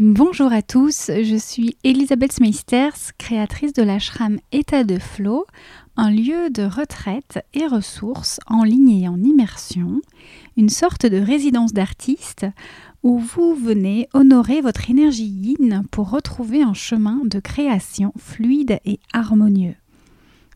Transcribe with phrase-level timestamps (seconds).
[0.00, 5.44] Bonjour à tous, je suis Elisabeth Smeisters, créatrice de l'ashram État de Flow,
[5.96, 10.00] un lieu de retraite et ressources en ligne et en immersion,
[10.56, 12.46] une sorte de résidence d'artiste
[13.02, 19.00] où vous venez honorer votre énergie yin pour retrouver un chemin de création fluide et
[19.12, 19.74] harmonieux.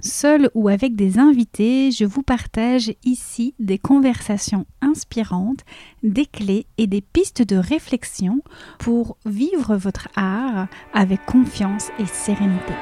[0.04, 5.60] Seul ou avec des invités, je vous partage ici des conversations inspirantes,
[6.02, 8.42] des clés et des pistes de réflexion
[8.80, 12.72] pour vivre votre art avec confiance et sérénité.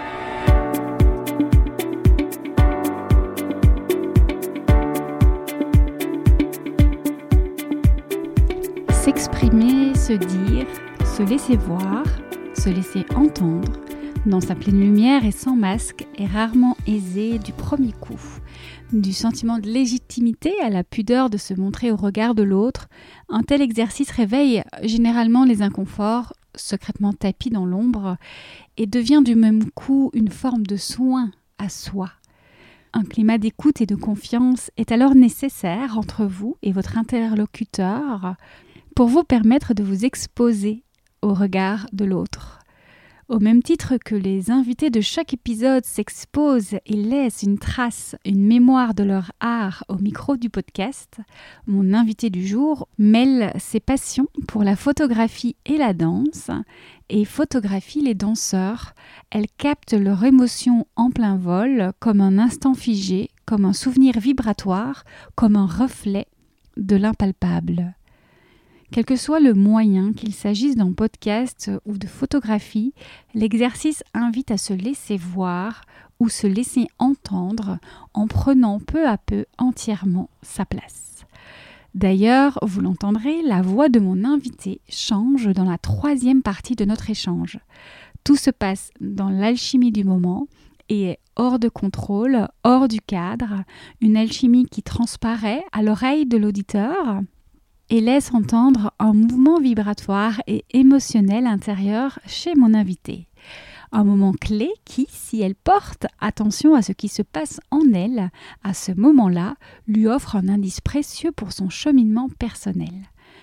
[8.92, 10.66] S'exprimer, se dire,
[11.04, 12.04] se laisser voir,
[12.54, 13.72] se laisser entendre,
[14.26, 18.20] dans sa pleine lumière et sans masque, est rarement aisé du premier coup.
[18.92, 22.88] Du sentiment de légitimité à la pudeur de se montrer au regard de l'autre,
[23.28, 28.16] un tel exercice réveille généralement les inconforts, secrètement tapis dans l'ombre,
[28.76, 32.10] et devient du même coup une forme de soin à soi.
[32.92, 38.34] Un climat d'écoute et de confiance est alors nécessaire entre vous et votre interlocuteur
[38.96, 40.82] pour vous permettre de vous exposer
[41.22, 42.59] au regard de l'autre.
[43.30, 48.44] Au même titre que les invités de chaque épisode s'exposent et laissent une trace, une
[48.44, 51.20] mémoire de leur art au micro du podcast,
[51.68, 56.50] mon invité du jour mêle ses passions pour la photographie et la danse
[57.08, 58.94] et photographie les danseurs.
[59.30, 65.04] Elle capte leur émotion en plein vol comme un instant figé, comme un souvenir vibratoire,
[65.36, 66.26] comme un reflet
[66.76, 67.94] de l'impalpable.
[68.92, 72.92] Quel que soit le moyen, qu'il s'agisse d'un podcast ou de photographie,
[73.34, 75.82] l'exercice invite à se laisser voir
[76.18, 77.78] ou se laisser entendre
[78.14, 81.24] en prenant peu à peu entièrement sa place.
[81.94, 87.10] D'ailleurs, vous l'entendrez, la voix de mon invité change dans la troisième partie de notre
[87.10, 87.60] échange.
[88.24, 90.48] Tout se passe dans l'alchimie du moment
[90.88, 93.62] et est hors de contrôle, hors du cadre,
[94.00, 97.22] une alchimie qui transparaît à l'oreille de l'auditeur
[97.90, 103.26] et laisse entendre un mouvement vibratoire et émotionnel intérieur chez mon invité.
[103.92, 108.30] Un moment clé qui, si elle porte attention à ce qui se passe en elle,
[108.62, 109.56] à ce moment-là,
[109.88, 112.94] lui offre un indice précieux pour son cheminement personnel.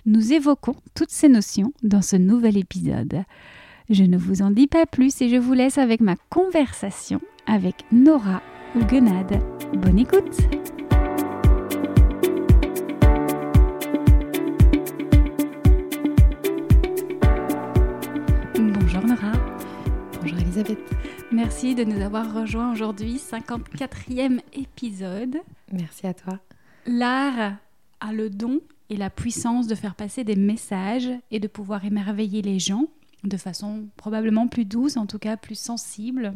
[0.05, 3.23] Nous évoquons toutes ces notions dans ce nouvel épisode.
[3.89, 7.83] Je ne vous en dis pas plus et je vous laisse avec ma conversation avec
[7.91, 8.41] Nora
[8.75, 9.41] Huguenade.
[9.81, 10.86] Bonne écoute!
[21.31, 25.37] Merci de nous avoir rejoints aujourd'hui, 54e épisode.
[25.71, 26.39] Merci à toi.
[26.85, 27.57] L'art
[27.99, 32.41] a le don et la puissance de faire passer des messages et de pouvoir émerveiller
[32.41, 32.85] les gens
[33.23, 36.33] de façon probablement plus douce, en tout cas plus sensible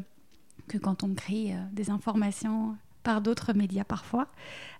[0.67, 4.27] que quand on crée euh, des informations par d'autres médias parfois.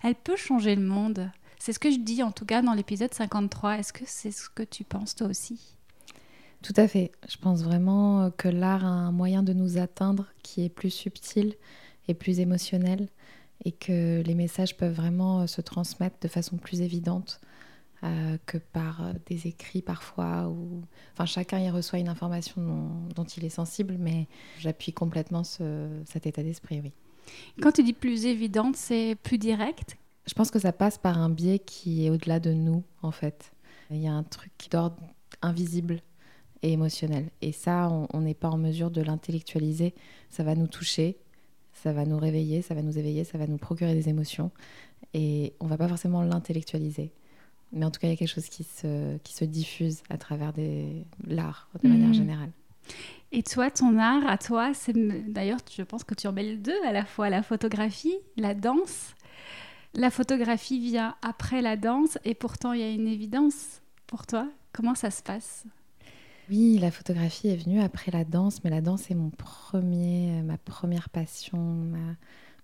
[0.02, 1.30] Elle peut changer le monde.
[1.58, 3.78] C'est ce que je dis en tout cas dans l'épisode 53.
[3.78, 5.76] Est-ce que c'est ce que tu penses toi aussi?
[6.62, 7.12] Tout à fait.
[7.28, 11.54] Je pense vraiment que l'art a un moyen de nous atteindre qui est plus subtil
[12.08, 13.08] et plus émotionnel
[13.64, 17.40] et que les messages peuvent vraiment se transmettre de façon plus évidente
[18.04, 20.48] euh, que par des écrits parfois.
[20.48, 20.82] Ou...
[21.12, 24.26] Enfin, chacun y reçoit une information dont, il est sensible, mais
[24.58, 26.92] j'appuie complètement cet état d'esprit, oui.
[27.60, 29.96] Quand tu dis plus évidente, c'est plus direct?
[30.26, 33.52] Je pense que ça passe par un biais qui est au-delà de nous, en fait.
[33.90, 34.96] Il y a un truc d'ordre
[35.40, 36.00] invisible
[36.62, 37.30] et émotionnel.
[37.40, 39.94] Et ça, on n'est pas en mesure de l'intellectualiser.
[40.30, 41.16] Ça va nous toucher,
[41.72, 44.50] ça va nous réveiller, ça va nous éveiller, ça va nous procurer des émotions.
[45.14, 47.12] Et on va pas forcément l'intellectualiser.
[47.72, 50.18] Mais en tout cas, il y a quelque chose qui se, qui se diffuse à
[50.18, 50.52] travers
[51.26, 52.14] l'art, de manière mmh.
[52.14, 52.50] générale.
[53.32, 56.84] Et toi, ton art, à toi, c'est d'ailleurs, je pense que tu en les deux,
[56.84, 59.14] à la fois la photographie, la danse.
[59.94, 64.48] La photographie vient après la danse, et pourtant, il y a une évidence pour toi.
[64.72, 65.64] Comment ça se passe?
[66.50, 70.42] Oui, la photographie est venue après la danse, mais la danse est mon premier, euh,
[70.42, 71.58] ma première passion,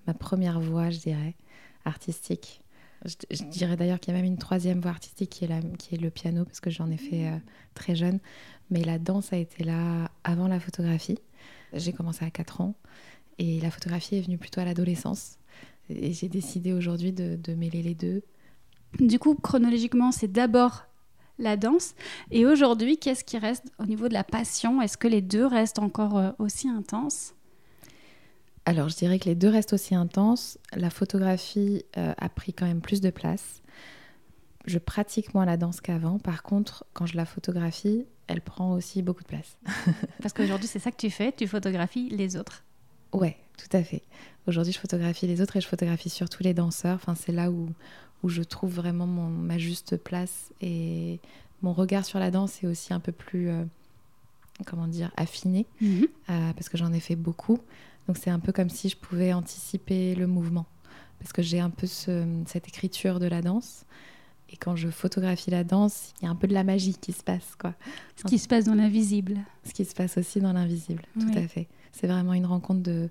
[0.06, 1.34] ma, première voie, je dirais,
[1.84, 2.62] artistique.
[3.04, 6.44] Je, dirais d'ailleurs qu'il y a même une troisième voie artistique qui est, le piano,
[6.44, 7.38] parce que j'en ai fait euh,
[7.74, 8.18] très jeune.
[8.70, 11.18] Mais la danse a été là avant la photographie.
[11.72, 12.74] J'ai commencé à 4 ans
[13.38, 15.38] et la photographie est venue plutôt à l'adolescence.
[15.88, 18.22] Et j'ai décidé aujourd'hui de mêler les deux.
[18.98, 20.87] Du coup, chronologiquement, c'est d'abord
[21.38, 21.94] la danse.
[22.30, 24.82] Et aujourd'hui, qu'est-ce qui reste au niveau de la passion?
[24.82, 27.34] Est-ce que les deux restent encore euh, aussi intenses?
[28.64, 30.58] Alors, je dirais que les deux restent aussi intenses.
[30.74, 33.62] La photographie euh, a pris quand même plus de place.
[34.66, 36.18] Je pratique moins la danse qu'avant.
[36.18, 39.56] Par contre, quand je la photographie, elle prend aussi beaucoup de place.
[40.22, 42.64] Parce qu'aujourd'hui, c'est ça que tu fais, tu photographies les autres?
[43.14, 44.02] Ouais, tout à fait.
[44.46, 46.96] Aujourd'hui, je photographie les autres et je photographie surtout les danseurs.
[46.96, 47.70] Enfin, c'est là où,
[48.22, 51.20] où je trouve vraiment mon, ma juste place et
[51.62, 53.64] mon regard sur la danse est aussi un peu plus, euh,
[54.66, 56.06] comment dire, affiné Mhm.
[56.30, 57.58] euh, parce que j'en ai fait beaucoup.
[58.06, 60.66] Donc c'est un peu comme si je pouvais anticiper le mouvement
[61.18, 63.84] parce que j'ai un peu ce- cette écriture de la danse.
[64.50, 67.12] Et quand je photographie la danse, il y a un peu de la magie qui
[67.12, 67.74] se passe, quoi.
[68.16, 69.38] Ce qui se passe dans l'invisible.
[69.64, 71.68] Ce qui se passe aussi dans l'invisible, tout à fait.
[71.92, 73.10] C'est vraiment une rencontre de,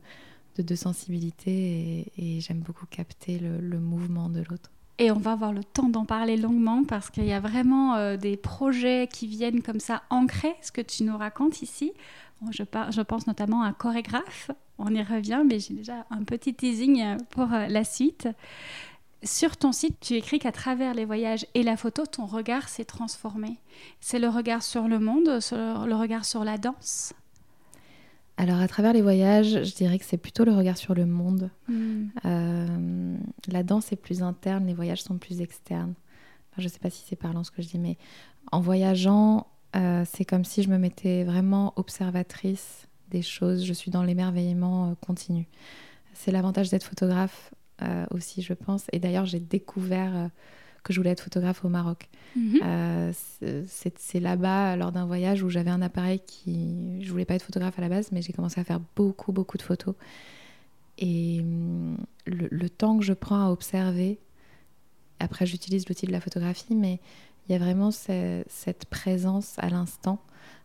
[0.56, 4.71] de deux sensibilités et, et j'aime beaucoup capter le, le mouvement de l'autre.
[4.99, 8.17] Et on va avoir le temps d'en parler longuement parce qu'il y a vraiment euh,
[8.17, 11.94] des projets qui viennent comme ça ancrer ce que tu nous racontes ici.
[12.51, 12.63] Je,
[13.01, 17.17] pense notamment à un chorégraphe, on y revient, mais j'ai déjà un petit teasing euh,
[17.29, 18.27] pour euh, la suite.
[19.23, 22.85] Sur ton site, tu écris qu'à travers les voyages et la photo, ton regard s'est
[22.85, 23.59] transformé.
[24.00, 27.13] C'est le regard sur le monde, le regard sur la danse.
[28.38, 31.50] Alors à travers les voyages, je dirais que c'est plutôt le regard sur le monde.
[31.68, 32.06] Hmm.
[32.25, 33.18] Euh,
[33.48, 35.95] la danse est plus interne, les voyages sont plus externes.
[36.51, 37.98] Enfin, je ne sais pas si c'est parlant ce que je dis, mais
[38.51, 43.66] en voyageant, euh, c'est comme si je me mettais vraiment observatrice des choses.
[43.66, 45.48] Je suis dans l'émerveillement euh, continu.
[46.13, 48.86] C'est l'avantage d'être photographe euh, aussi, je pense.
[48.92, 50.30] Et d'ailleurs, j'ai découvert
[50.88, 52.10] que je voulais être photographe au Maroc.
[52.36, 52.60] Mhm.
[52.63, 53.12] Euh,
[53.68, 57.01] c'est là-bas, lors d'un voyage où j'avais un appareil qui.
[57.04, 59.57] Je voulais pas être photographe à la base, mais j'ai commencé à faire beaucoup, beaucoup
[59.57, 59.95] de photos.
[60.98, 64.19] Et hum, le, le temps que je prends à observer,
[65.19, 67.00] après j'utilise l'outil de la photographie, mais
[67.48, 70.19] il y a vraiment ce- cette présence à l'instant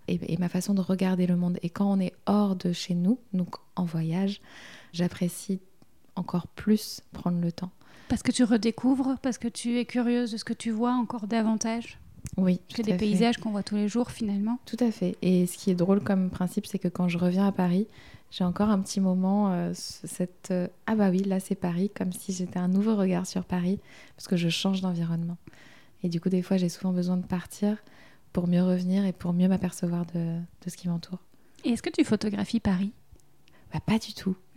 [0.08, 1.58] et, et ma façon de regarder le monde.
[1.62, 4.40] Et quand on est hors de chez nous, donc en voyage,
[4.92, 5.60] j'apprécie
[6.16, 7.70] encore plus prendre le temps.
[8.12, 11.26] Parce que tu redécouvres, parce que tu es curieuse de ce que tu vois encore
[11.26, 11.98] davantage
[12.36, 14.58] Oui, tout des paysages qu'on voit tous les jours finalement.
[14.66, 15.16] Tout à fait.
[15.22, 17.88] Et ce qui est drôle comme principe, c'est que quand je reviens à Paris,
[18.30, 21.90] j'ai encore un petit moment, euh, ce- cette euh, ah bah oui, là c'est Paris,
[21.96, 23.80] comme si j'étais un nouveau regard sur Paris,
[24.14, 25.38] parce que je change d'environnement.
[26.02, 27.78] Et du coup, des fois, j'ai souvent besoin de partir
[28.34, 31.20] pour mieux revenir et pour mieux m'apercevoir de, de ce qui m'entoure.
[31.64, 32.92] Et est-ce que tu photographies Paris?
[33.72, 34.36] Bah, pas du tout.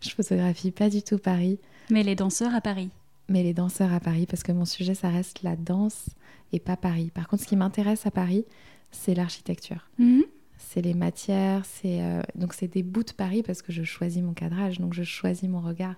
[0.00, 1.58] je photographie pas du tout Paris,
[1.90, 2.90] Mais les danseurs à Paris.
[3.28, 6.06] mais les danseurs à Paris, parce que mon sujet, ça reste la danse
[6.52, 7.10] et pas Paris.
[7.12, 8.44] Par contre, ce qui m'intéresse à Paris,
[8.90, 9.88] c'est l'architecture.
[9.98, 10.22] Mhm.
[10.56, 14.22] c'est les matières, c'est euh, donc c'est des bouts de Paris parce que je choisis
[14.22, 15.94] mon cadrage, donc je choisis mon regard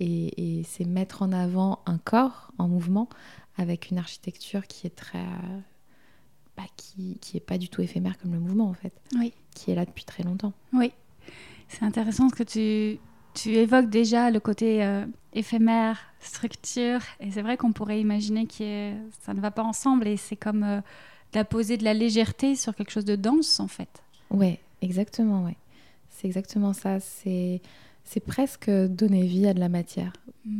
[0.00, 3.08] et, et c'est mettre en avant un corps en mouvement
[3.58, 5.58] avec une architecture qui est très euh,
[6.56, 9.32] bah, qui qui est pas du tout éphémère comme le mouvement en fait, Oui.
[9.54, 10.52] qui est là depuis très longtemps.
[10.72, 10.90] Oui,
[11.68, 12.98] c'est intéressant ce que tu,
[13.34, 18.92] tu évoques déjà le côté euh, éphémère, structure, et c'est vrai qu'on pourrait imaginer que
[19.22, 20.80] ça ne va pas ensemble, et c'est comme euh,
[21.32, 24.02] d'apposer de la légèreté sur quelque chose de dense en fait.
[24.30, 25.56] Ouais, exactement, ouais.
[26.10, 27.00] C'est exactement ça.
[27.00, 27.60] C'est
[28.04, 30.12] c'est presque donner vie à de la matière.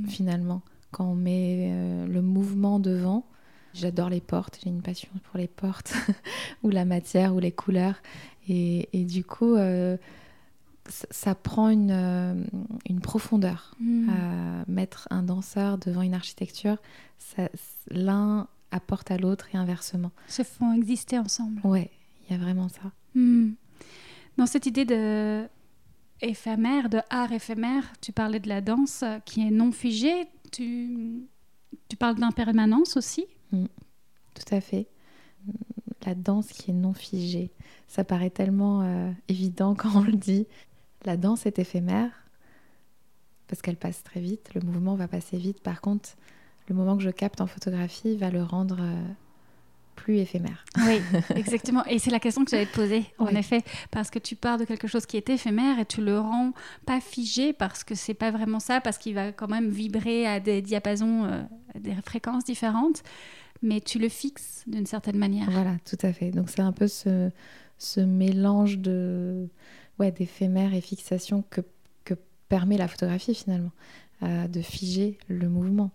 [0.07, 0.63] finalement,
[0.93, 3.27] quand on met euh, le mouvement devant.
[3.75, 5.95] J'adore les portes, j'ai une passion pour les portes,
[6.63, 7.97] ou la matière, ou les couleurs.
[8.47, 9.57] Et, et du coup,
[10.89, 12.35] ça, prend une, euh,
[12.89, 13.75] une profondeur.
[13.81, 14.09] Mm.
[14.11, 16.77] Euh, mettre un danseur devant une architecture,
[17.91, 20.11] l'un apporte à l'autre et inversement.
[20.29, 21.61] Se font exister ensemble.
[21.65, 21.91] Ouais,
[22.25, 22.93] il y a vraiment ça.
[23.15, 23.53] Hmm.
[24.39, 25.47] Dans cette idée de
[26.23, 30.27] éphémère, de art éphémère, tu parlais de la danse qui est non figée.
[30.51, 31.27] Tu,
[31.89, 33.27] tu parles d'impermanence aussi?
[33.51, 34.89] Tout à fait.
[36.07, 37.53] La danse qui est non figée.
[37.87, 40.47] Ça paraît tellement euh, évident quand on le dit.
[41.05, 42.11] La danse est éphémère
[43.49, 44.51] parce qu'elle passe très vite.
[44.55, 45.61] Le mouvement va passer vite.
[45.61, 46.11] Par contre,
[46.69, 49.03] le moment que je capte en photographie va le rendre euh,
[49.97, 50.65] plus éphémère.
[50.87, 51.01] Oui,
[51.37, 51.85] exactement.
[51.87, 54.65] Et c'est la question que j'allais te poser, en effet, parce que tu pars de
[54.65, 56.53] quelque chose qui est éphémère et tu le rends
[56.87, 60.41] pas figé parce que c'est pas vraiment ça, parce qu'il va quand même vibrer à
[60.41, 61.43] des diapasons, euh,
[61.75, 63.03] à des fréquences différentes,
[63.61, 65.51] mais tu le fixes d'une certaine manière.
[65.51, 66.31] Voilà, tout à fait.
[66.31, 67.31] Donc c'est un peu ce,
[67.79, 69.49] ce mélange de
[69.99, 71.61] ouais, d'éphémère et fixation que,
[72.05, 72.15] que
[72.49, 73.73] permet la photographie finalement,
[74.23, 75.91] euh, de figer le mouvement.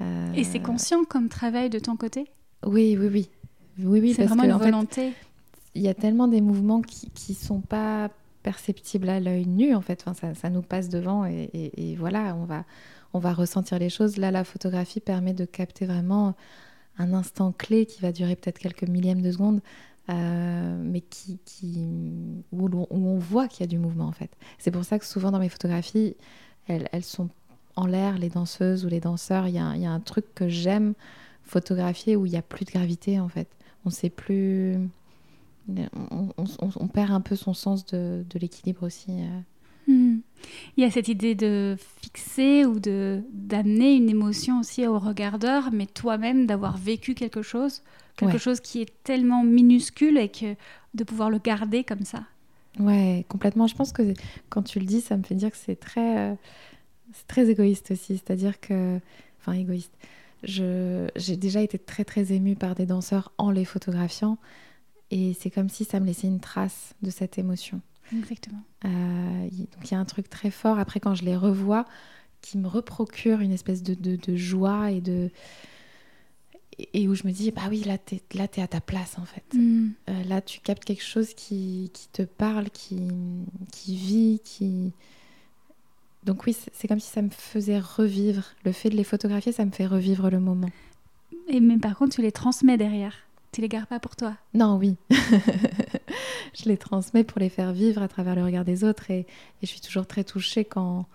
[0.00, 2.26] Euh, Et c'est conscient comme travail de ton côté?
[2.64, 3.30] Oui, oui, oui.
[3.78, 5.12] Oui, oui, C'est vraiment que, une volonté.
[5.74, 8.10] il y a tellement des mouvements qui qui sont pas
[8.42, 10.02] perceptibles à l'œil nu en fait.
[10.06, 12.64] Enfin, ça, ça nous passe devant et, et- et voilà, on va
[13.12, 14.16] on va ressentir les choses.
[14.18, 16.34] Là, la photographie permet de capter vraiment
[16.98, 19.60] un instant clé qui va durer peut-être quelques millièmes de seconde,
[20.08, 21.38] euh, mais qui,
[22.52, 24.30] où, on voit qu'il y a du mouvement en fait.
[24.58, 26.16] C'est pour ça que souvent dans mes photographies,
[26.68, 27.28] elles, sont
[27.74, 29.48] en l'air, les danseuses ou les danseurs.
[29.48, 30.94] Il y a, un truc que j'aime
[31.42, 33.48] photographier où il n'y a plus de gravité en fait.
[33.84, 34.76] On sait plus
[35.68, 39.10] on, perd un peu son sens de, l'équilibre aussi.
[39.88, 40.18] Hmm.
[40.76, 45.86] Il y a cette idée de fixer ou d'amener une émotion aussi au regardeur, mais
[45.86, 47.82] toi-même d'avoir vécu quelque chose,
[48.16, 50.54] quelque chose qui est tellement minuscule et que
[50.94, 52.24] de pouvoir le garder comme ça.
[52.78, 53.66] Ouais, complètement.
[53.66, 54.14] Je pense que
[54.48, 56.34] quand tu le dis, ça me fait dire que c'est très, euh,
[57.12, 58.18] c'est très égoïste aussi.
[58.18, 58.98] C'est-à-dire que,
[59.40, 59.92] enfin égoïste.
[60.42, 64.38] j'ai déjà été très très émue par des danseurs en les photographiant,
[65.10, 67.80] et c'est comme si ça me laissait une trace de cette émotion.
[68.14, 68.62] Exactement.
[68.84, 71.86] Euh, donc il y a un truc très fort après quand je les revois
[72.40, 75.30] qui me reprocure une espèce de, de, joie et de
[76.92, 79.24] et où je me dis bah oui là t'es là es à ta place en
[79.24, 79.44] fait.
[79.54, 79.90] Mm.
[80.10, 83.00] euh, là tu captes quelque chose qui, qui te parle qui,
[83.72, 84.92] qui vit qui
[86.24, 88.44] donc oui c'est comme si ça me faisait revivre.
[88.64, 90.70] Le fait de les photographier ça me fait revivre le moment.
[91.48, 93.14] Et mais par contre tu les transmets derrière.
[93.52, 94.34] Tu les gardes pas pour toi.
[94.52, 94.96] Non, oui.
[95.10, 99.26] je les transmets pour les faire vivre à travers le regard des autres et,
[99.62, 101.06] je suis toujours très touchée quand,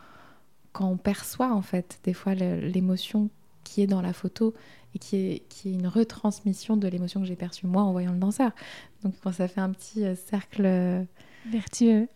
[0.73, 3.29] quand on perçoit en fait des fois l'émotion
[3.63, 4.53] qui est dans la photo
[4.95, 8.11] et qui est, qui est une retransmission de l'émotion que j'ai perçue moi en voyant
[8.11, 8.51] le danseur.
[9.03, 11.03] Donc quand ça fait un petit euh, cercle euh,
[11.45, 12.07] vertueux.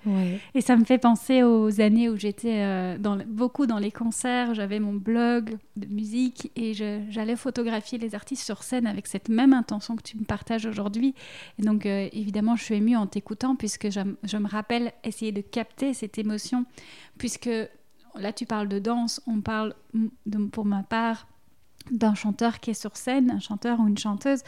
[0.53, 4.53] Et ça me fait penser aux années où j'étais euh, dans, beaucoup dans les concerts,
[4.53, 9.53] j'avais mon blog de musique et j'allais photographier les artistes sur scène avec cette même
[9.53, 11.15] intention que tu me partages aujourd'hui.
[11.59, 15.31] Et donc euh, évidemment, je suis émue en t'écoutant puisque je, je, me rappelle essayer
[15.31, 16.65] de capter cette émotion,
[17.17, 17.49] puisque
[18.15, 19.75] là tu parles de danse, on parle
[20.25, 21.27] de, pour ma part
[21.91, 24.41] d'un chanteur qui est sur scène, un chanteur ou une chanteuse,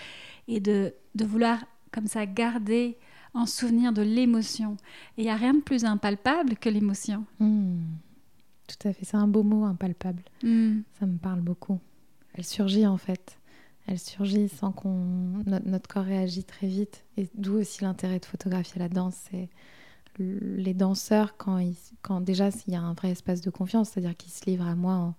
[0.47, 2.97] et de, de vouloir comme ça garder
[3.33, 4.77] en souvenir de l'émotion.
[5.17, 7.25] Et il n'y a rien de plus impalpable que l'émotion.
[7.39, 7.81] Hmm.
[8.67, 10.23] Tout à fait, c'est un beau mot, impalpable.
[10.43, 10.81] Hmm.
[10.99, 11.79] Ça me parle beaucoup.
[12.33, 13.39] Elle surgit en fait.
[13.87, 15.43] Elle surgit sans qu'on...
[15.45, 17.05] Notre, corps réagit très vite.
[17.15, 19.15] Et d'où aussi l'intérêt de photographier la danse.
[19.29, 19.49] C'est
[20.19, 21.77] les danseurs, quand, ils...
[22.01, 24.75] quand déjà il y a un vrai espace de confiance, c'est-à-dire qu'ils se livrent à
[24.75, 25.15] moi en,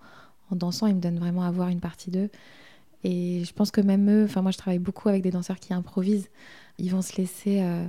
[0.56, 2.30] dansant, ils me donnent vraiment à voir une partie d'eux.
[3.04, 5.72] Et je pense que même eux, enfin moi je travaille beaucoup avec des danseurs qui
[5.72, 6.28] improvisent,
[6.78, 7.86] ils vont se laisser euh,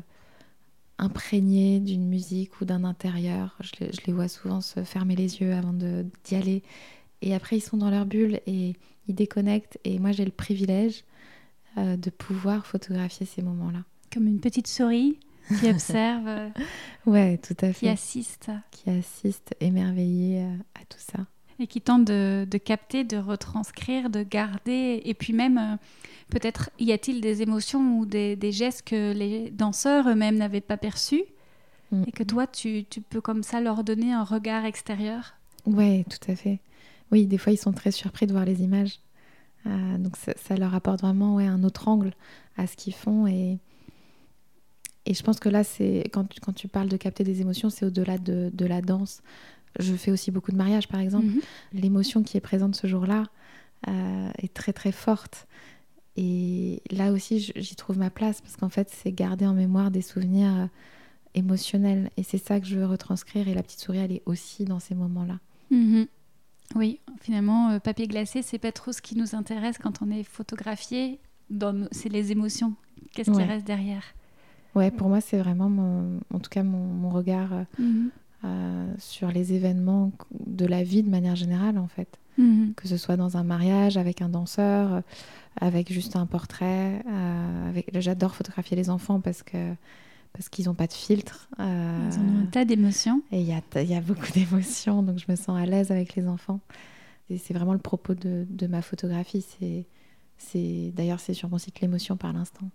[0.97, 3.57] imprégnés d'une musique ou d'un intérieur.
[3.61, 6.63] Je les, vois souvent se fermer les yeux avant d'y aller.
[7.21, 8.75] Et après, ils sont dans leur bulle et
[9.07, 9.79] ils déconnectent.
[9.83, 11.03] Et moi, j'ai le privilège
[11.77, 13.83] euh, de pouvoir photographier ces moments-là.
[14.13, 15.19] Comme une petite souris
[15.59, 16.27] qui observe.
[16.27, 16.49] Euh,
[17.05, 17.79] ouais, tout à fait.
[17.79, 18.51] Qui assiste.
[18.71, 20.43] Qui assiste, émerveillée
[20.75, 21.25] à tout ça.
[21.59, 25.01] Et qui tente de, de, capter, de retranscrire, de garder.
[25.03, 25.77] Et puis même
[26.29, 31.23] Peut-être y a-t-il des émotions ou des, gestes que les danseurs eux-mêmes n'avaient pas perçus
[31.91, 32.03] mm.
[32.07, 35.33] et que toi, tu, peux comme ça leur donner un regard extérieur?
[35.65, 36.59] Oui, tout à fait.
[37.11, 38.99] Oui, des fois, ils sont très surpris de voir les images.
[39.65, 42.13] Euh, donc ça, leur apporte vraiment ouais, un autre angle
[42.57, 43.25] à ce qu'ils font.
[43.25, 43.57] Et,
[45.07, 47.71] et je pense que là, c'est quand, tu, quand tu parles de capter des émotions,
[47.71, 49.23] c'est au-delà de, de, la danse.
[49.77, 51.27] Je fais aussi beaucoup de mariages, par exemple.
[51.27, 51.41] Mm-hmm.
[51.73, 53.25] L'émotion qui est présente ce jour-là
[53.87, 55.47] euh, est très très forte.
[56.17, 60.01] Et là aussi, j'y trouve ma place parce qu'en fait, c'est garder en mémoire des
[60.01, 60.65] souvenirs euh,
[61.33, 62.09] émotionnels.
[62.17, 63.47] Et c'est ça que je veux retranscrire.
[63.47, 65.39] Et la petite souris, elle est aussi dans ces moments-là.
[65.71, 66.07] Mhm.
[66.75, 70.23] Oui, finalement, euh, papier glacé, c'est pas trop ce qui nous intéresse quand on est
[70.23, 71.19] photographié.
[71.91, 72.75] C'est les émotions.
[73.13, 74.03] Qu'est-ce qui reste derrière?
[74.75, 77.63] Ouais, pour moi, c'est vraiment, mon, en tout cas, mon, regard euh,
[78.43, 78.95] mhm.
[78.97, 80.11] sur les événements
[80.45, 82.19] de la vie de manière générale, en fait.
[82.37, 82.73] Mhm.
[82.75, 85.01] Que ce soit dans un mariage avec un danseur,
[85.59, 87.03] avec juste un portrait.
[87.07, 87.89] Euh, avec...
[87.99, 89.73] J'adore photographier les enfants parce que
[90.33, 91.49] parce qu'ils n'ont pas de filtre.
[91.59, 93.21] Euh, Ils ont un tas d'émotions.
[93.31, 96.15] Et il y a, y a, beaucoup d'émotions, donc je me sens à l'aise avec
[96.15, 96.59] les enfants.
[97.29, 99.45] Et c'est vraiment le propos de, de ma photographie.
[100.37, 102.69] C'est, D'ailleurs, c'est sur mon site L'émotion par l'instant.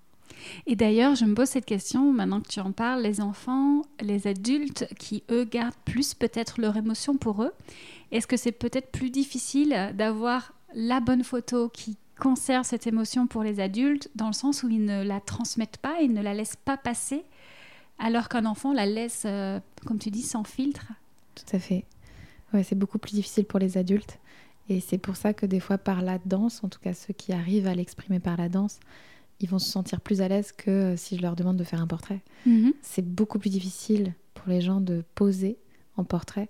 [0.66, 4.26] Et d'ailleurs, je me pose cette question, maintenant que tu en parles, les enfants, les
[4.26, 7.52] adultes qui, eux, gardent plus peut-être leur émotion pour eux,
[8.12, 13.42] est-ce que c'est peut-être plus difficile d'avoir la bonne photo qui conserve cette émotion pour
[13.42, 16.56] les adultes dans le sens où ils ne la transmettent pas, ils ne la laissent
[16.56, 17.24] pas passer,
[17.98, 20.86] alors qu'un enfant la laisse, euh, comme tu dis, sans filtre?
[21.34, 21.84] Tout à fait.
[22.52, 24.18] Ouais, c'est beaucoup plus difficile pour les adultes.
[24.68, 27.32] Et c'est pour ça que des fois, par la danse, en tout cas ceux qui
[27.32, 28.78] arrivent à l'exprimer par la danse,
[29.40, 31.80] ils vont se sentir plus à l'aise que euh, si je leur demande de faire
[31.80, 32.22] un portrait.
[32.46, 32.72] Mhm.
[32.82, 35.58] C'est beaucoup plus difficile pour les gens de poser
[35.96, 36.48] en portrait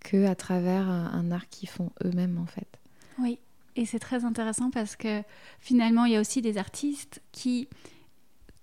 [0.00, 2.78] que à travers un, art qu'ils font eux-mêmes en fait.
[3.18, 3.38] Oui.
[3.74, 5.22] Et c'est très intéressant parce que
[5.60, 7.68] finalement, il y a aussi des artistes qui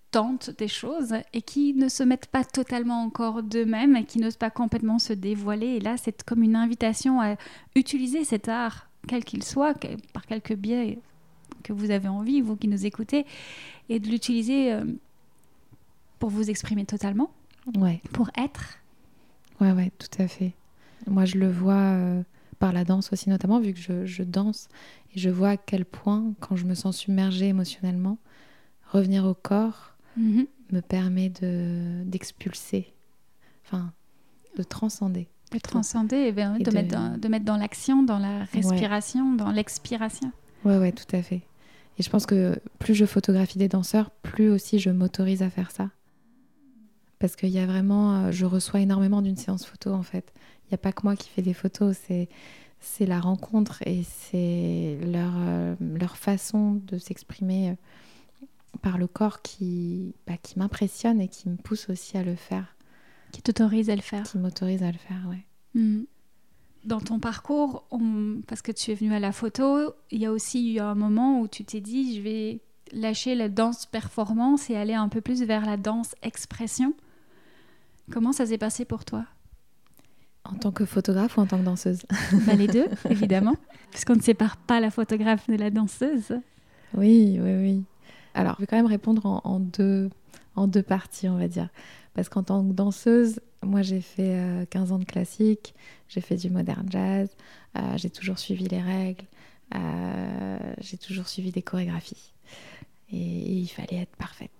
[0.09, 4.37] tentent des choses et qui ne se mettent pas totalement encore d'eux-mêmes et qui n'osent
[4.37, 5.67] pas complètement se dévoiler.
[5.67, 7.35] Et là, c'est comme une invitation à
[7.75, 9.75] utiliser cet art, quel qu'il soit,
[10.13, 10.99] par quelque biais
[11.63, 13.25] que vous avez envie, vous qui nous écoutez,
[13.89, 14.85] et de l'utiliser euh,
[16.19, 17.31] pour vous exprimer totalement,
[17.77, 18.77] Ouais, pour être.
[19.61, 20.53] ouais, ouais, tout à fait.
[21.07, 22.21] Moi, je le vois euh,
[22.59, 24.67] par la danse aussi, notamment, vu que je, je danse.
[25.15, 28.17] Et je vois à quel point, quand je me sens submergée émotionnellement,
[28.91, 30.45] revenir au corps Mhm.
[30.71, 32.93] me permet de d'expulser,
[33.65, 33.91] enfin,
[34.57, 35.27] de transcender.
[35.51, 38.43] De transcender et, ben, Et de, de- Mettre dans, de mettre dans l'action, dans la
[38.45, 40.31] respiration, dans l'expiration.
[40.65, 41.41] Ouais, ouais, tout à fait.
[41.99, 45.71] Et je pense que plus je photographie des danseurs, plus aussi je m'autorise à faire
[45.71, 45.89] ça.
[47.19, 50.33] Parce qu'il y a vraiment, euh, je reçois énormément d'une séance photo en fait.
[50.65, 52.29] Il n'y a pas que moi qui fais des photos, c'est
[52.85, 57.75] c'est la rencontre et c'est leur, euh, leur façon de s'exprimer euh,
[58.81, 62.75] par le corps qui, bah, qui m'impressionne et qui me pousse aussi à le faire,
[63.31, 64.23] Qui t'autorise à le faire.
[64.23, 65.45] qui m'autorise à le faire, ouais.
[65.75, 66.05] Mhm.
[66.85, 70.31] Dans ton parcours, on- parce que tu es venu à la photo, il y a
[70.31, 72.59] aussi eu un moment où tu t'es dit, je vais
[72.91, 76.93] lâcher la danse performance et aller un peu plus vers la danse expression.
[78.11, 79.25] Comment ça s'est passé pour toi?
[80.43, 82.01] En tant que photographe ou en tant que danseuse?
[82.45, 83.55] Bah, Les deux, évidemment,
[83.91, 86.37] puisqu'on ne sépare pas la photographe de la danseuse.
[86.95, 87.83] Oui, oui, oui.
[88.33, 90.09] Alors, je vais quand même répondre en, en deux,
[90.55, 91.69] en deux parties, on va dire.
[92.13, 95.73] Parce qu'en tant que danseuse, moi, j'ai fait euh, 15 ans de classique,
[96.07, 97.29] j'ai fait du modern jazz,
[97.77, 99.25] euh, j'ai toujours suivi les règles,
[99.75, 102.33] euh, j'ai toujours suivi des chorégraphies.
[103.11, 104.51] Et, il fallait être parfaite.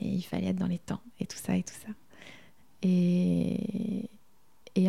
[0.00, 1.92] Et il fallait être dans les temps, et tout ça, et tout ça.
[2.82, 4.08] Et,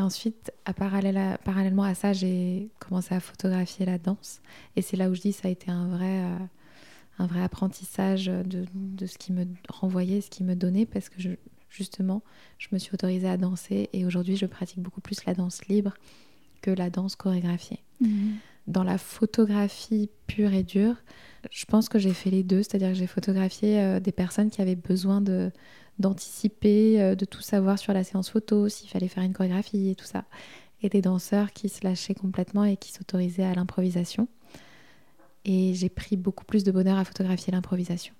[0.01, 4.41] ensuite, à parallèle à- parallèlement à ça, j'ai commencé à photographier la danse.
[4.75, 9.05] Et c'est là où je dis ça a été un vrai, euh, apprentissage de, de
[9.05, 11.21] ce qui me renvoyait, ce qui me donnait, parce que
[11.73, 12.23] justement,
[12.57, 15.93] je me suis autorisée à danser et aujourd'hui, je pratique beaucoup plus la danse libre
[16.61, 17.79] que la danse chorégraphiée.
[18.67, 20.95] Dans la photographie pure et dure,
[21.51, 24.61] je pense que j'ai fait les deux, c'est-à-dire que j'ai photographié euh, des personnes qui
[24.61, 25.51] avaient besoin de
[25.99, 29.95] d'anticiper, euh, de tout savoir sur la séance photo, s'il fallait faire une chorégraphie et
[29.95, 30.25] tout ça,
[30.81, 34.27] et des danseurs qui se lâchaient complètement et qui s'autorisaient à l'improvisation.
[35.45, 38.15] Et j'ai pris beaucoup plus de bonheur à photographier l'improvisation.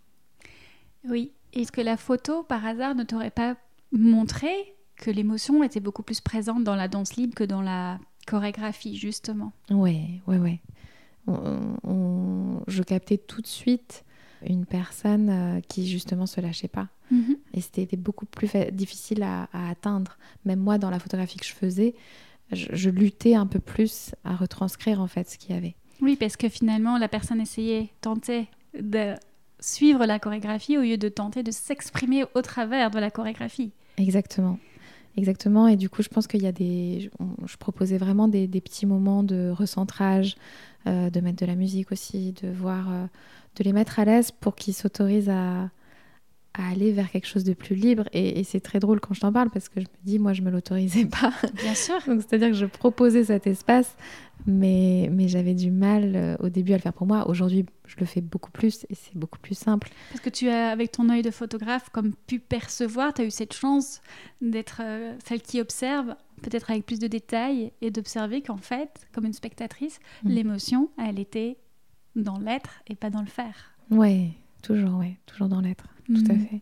[1.05, 1.31] Oui.
[1.53, 3.55] Est-ce que la photo, par hasard, ne t'aurait pas
[3.91, 4.49] montré
[4.95, 9.51] que l'émotion était beaucoup plus présente dans la danse libre que dans la chorégraphie, justement?
[9.69, 10.59] Ouais.
[11.27, 14.03] On- on- je captais tout de suite
[14.45, 16.89] une personne euh, qui justement se lâchait pas.
[17.53, 20.17] Et c'était beaucoup plus difficile à, à atteindre.
[20.45, 21.93] Même moi, dans la photographie que je faisais,
[22.51, 25.75] je, je luttais un peu plus à retranscrire en fait ce qu'il y avait.
[26.01, 28.47] Oui, parce que finalement, la personne essayait, tentait
[28.81, 29.13] de
[29.63, 33.71] suivre la chorégraphie au lieu de tenter de s'exprimer au travers de la chorégraphie.
[33.97, 34.59] Exactement.
[35.15, 35.67] Exactement.
[35.67, 37.11] Et du coup, je pense qu'il y a des.
[37.45, 40.35] Je, proposais vraiment des, des petits moments de recentrage,
[40.87, 43.05] euh, de mettre de la musique aussi, de voir, euh,
[43.55, 45.69] de les mettre à l'aise pour qu'ils s'autorisent à,
[46.53, 48.07] à aller vers quelque chose de plus libre.
[48.13, 50.33] Et, et c'est très drôle quand je t'en parle parce que je me dis, moi,
[50.33, 51.33] je me l'autorisais pas.
[51.55, 51.95] Bien sûr.
[52.07, 53.95] Donc, c'est-à-dire que je proposais cet espace,
[54.45, 57.27] mais, mais j'avais du mal euh, au début à le faire pour moi.
[57.27, 59.89] Aujourd'hui, je le fais beaucoup plus et c'est beaucoup plus simple.
[60.09, 63.31] Parce que tu as, avec ton œil de photographe, comme pu percevoir, tu as eu
[63.31, 64.01] cette chance
[64.41, 69.25] d'être euh, celle qui observe, peut-être avec plus de détails, et d'observer qu'en fait, comme
[69.25, 70.29] une spectatrice, Mm.
[70.29, 71.57] l'émotion, elle était
[72.15, 73.75] dans l'être et pas dans le faire.
[73.89, 74.29] Ouais,
[74.61, 75.85] toujours, ouais, toujours dans l'être.
[76.07, 76.47] Tout à Mhm.
[76.47, 76.61] fait.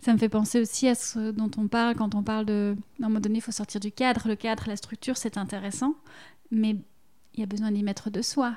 [0.00, 2.76] Ça me fait penser aussi à ce dont on parle quand on parle de.
[3.00, 4.28] À un moment donné, il faut sortir du cadre.
[4.28, 5.94] Le cadre, la structure, c'est intéressant,
[6.50, 6.76] mais
[7.34, 8.54] il y a besoin d'y mettre de soi.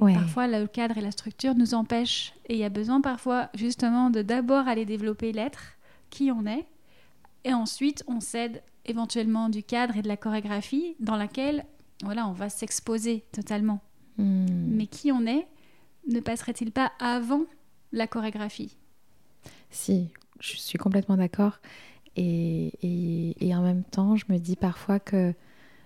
[0.00, 0.14] Ouais.
[0.14, 2.32] Parfois, le cadre et la structure nous empêchent.
[2.46, 5.76] Et il y a besoin parfois, justement, de d'abord aller développer l'être,
[6.10, 6.64] qui on est,
[7.44, 11.64] et ensuite, on cède éventuellement du cadre et de la chorégraphie dans laquelle,
[12.04, 13.80] voilà, on va s'exposer totalement.
[14.16, 14.46] Hmm.
[14.68, 15.46] Mais qui on est
[16.08, 17.42] ne passerait-il pas avant
[17.92, 18.76] la chorégraphie?
[19.70, 20.08] Si,
[20.40, 21.58] je suis complètement d'accord.
[22.16, 25.32] Et, et, en même temps, je me dis parfois que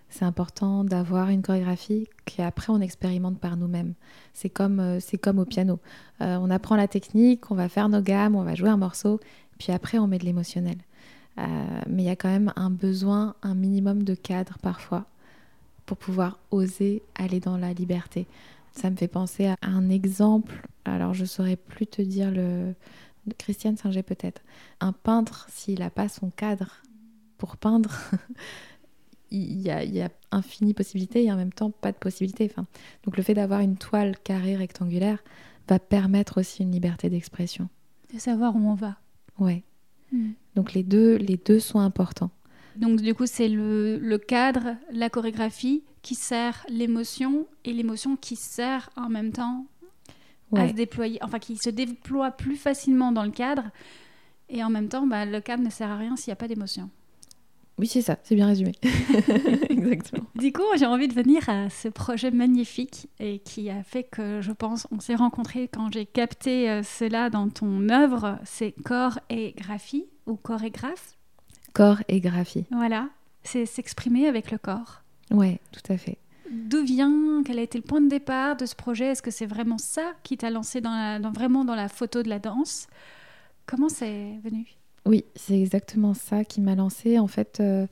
[0.09, 3.95] c'est important d'avoir une chorégraphie qu'après on expérimente par nous-mêmes.
[4.33, 5.81] C'est comme, euh, comme au piano.
[6.21, 9.21] Euh, on apprend la technique, on va faire nos gammes, on va jouer un morceau,
[9.59, 10.79] puis après on met de l'émotionnel.
[11.39, 11.43] Euh,
[11.89, 15.05] mais il y a quand même un besoin, un minimum de cadre parfois
[15.85, 18.27] pour pouvoir oser aller dans la liberté.
[18.73, 20.63] Ça me fait penser à un exemple.
[20.85, 22.75] Alors je saurais plus te dire le,
[23.39, 24.43] Christiane Singer peut-être.
[24.81, 26.83] Un peintre, s'il n'a pas son cadre
[27.39, 27.91] pour peindre,
[29.31, 32.49] il y, a, il y a infini possibilités et en même temps pas de possibilités.
[32.51, 32.67] Enfin,
[33.05, 35.23] donc le fait d'avoir une toile carrée rectangulaire
[35.69, 37.69] va permettre aussi une liberté d'expression.
[38.13, 38.99] De savoir où on va.
[39.39, 39.65] Ouais.
[40.13, 40.33] Mm.
[40.55, 42.31] Donc les deux, les deux sont importants.
[42.77, 48.37] Donc du coup, c'est le, le cadre, la chorégraphie qui sert l'émotion et l'émotion qui
[48.37, 49.67] sert en même temps
[50.57, 53.65] à se déployer, enfin qui se déploie plus facilement dans le cadre
[54.49, 56.49] Et en même temps, bah, le cadre ne sert à rien s'il n'y a pas
[56.49, 56.91] d'émotion.
[57.79, 58.73] Oui, c'est ça, c'est bien résumé.
[59.69, 60.27] Exactement.
[60.37, 64.41] Du coup, j'ai envie de venir à ce projet magnifique et qui a fait que
[64.41, 69.19] je pense, on s'est rencontrés quand j'ai capté euh, cela dans ton œuvre, c'est corps
[69.29, 71.17] et graphie ou chorégraphe?
[71.73, 72.65] Corps et graphie.
[72.71, 73.09] Voilà,
[73.43, 75.03] c'est s'exprimer avec le corps.
[75.33, 76.19] Ouais, tout à fait.
[76.55, 79.07] D'où vient, quel a été le point de départ de ce projet?
[79.07, 82.39] Est-ce que c'est vraiment ça qui t'a lancé dans vraiment dans la photo de la
[82.39, 82.87] danse?
[83.67, 84.67] Comment c'est venu?
[85.05, 87.19] Oui, c'est exactement ça qui m'a lancé.
[87.19, 87.87] En fait, euh,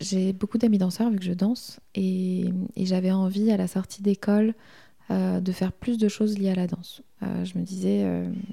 [0.00, 4.54] j'ai beaucoup d'amis danseurs vu que je danse et, j'avais envie à la sortie d'école
[5.10, 7.02] euh, de faire plus de choses liées à la danse.
[7.22, 8.06] Euh, je me disais,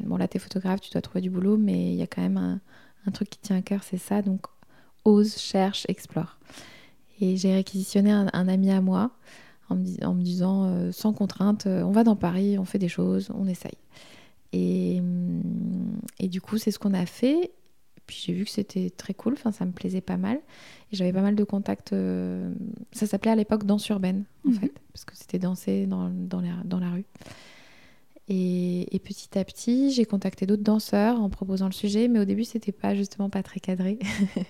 [0.03, 2.59] bon là t'es photographe, tu dois trouver du boulot, mais il y a quand même
[3.05, 4.47] un truc qui tient à cœur, c'est ça, donc
[5.05, 6.39] ose, cherche, explore.
[7.19, 9.11] Et j'ai réquisitionné un, un, ami à moi
[9.69, 12.79] en me, en me disant, euh, sans contrainte, euh, on va dans Paris, on fait
[12.79, 13.77] des choses, on essaye.
[14.53, 15.41] Et, hum,
[16.19, 17.51] et du coup, c'est ce qu'on a fait.
[18.05, 20.37] Puis j'ai vu que c'était très cool, enfin, ça me plaisait pas mal.
[20.91, 21.91] Et j'avais pas mal de contacts.
[21.91, 22.53] euh,
[22.93, 24.59] ça s'appelait à l'époque danse urbaine, en Mhm.
[24.59, 27.05] fait, parce que c'était danser dans, dans, la, dans la rue.
[28.29, 32.25] Et, et petit à petit, j'ai contacté d'autres danseurs en proposant le sujet, mais au
[32.25, 33.99] début, c'était pas justement pas très cadré.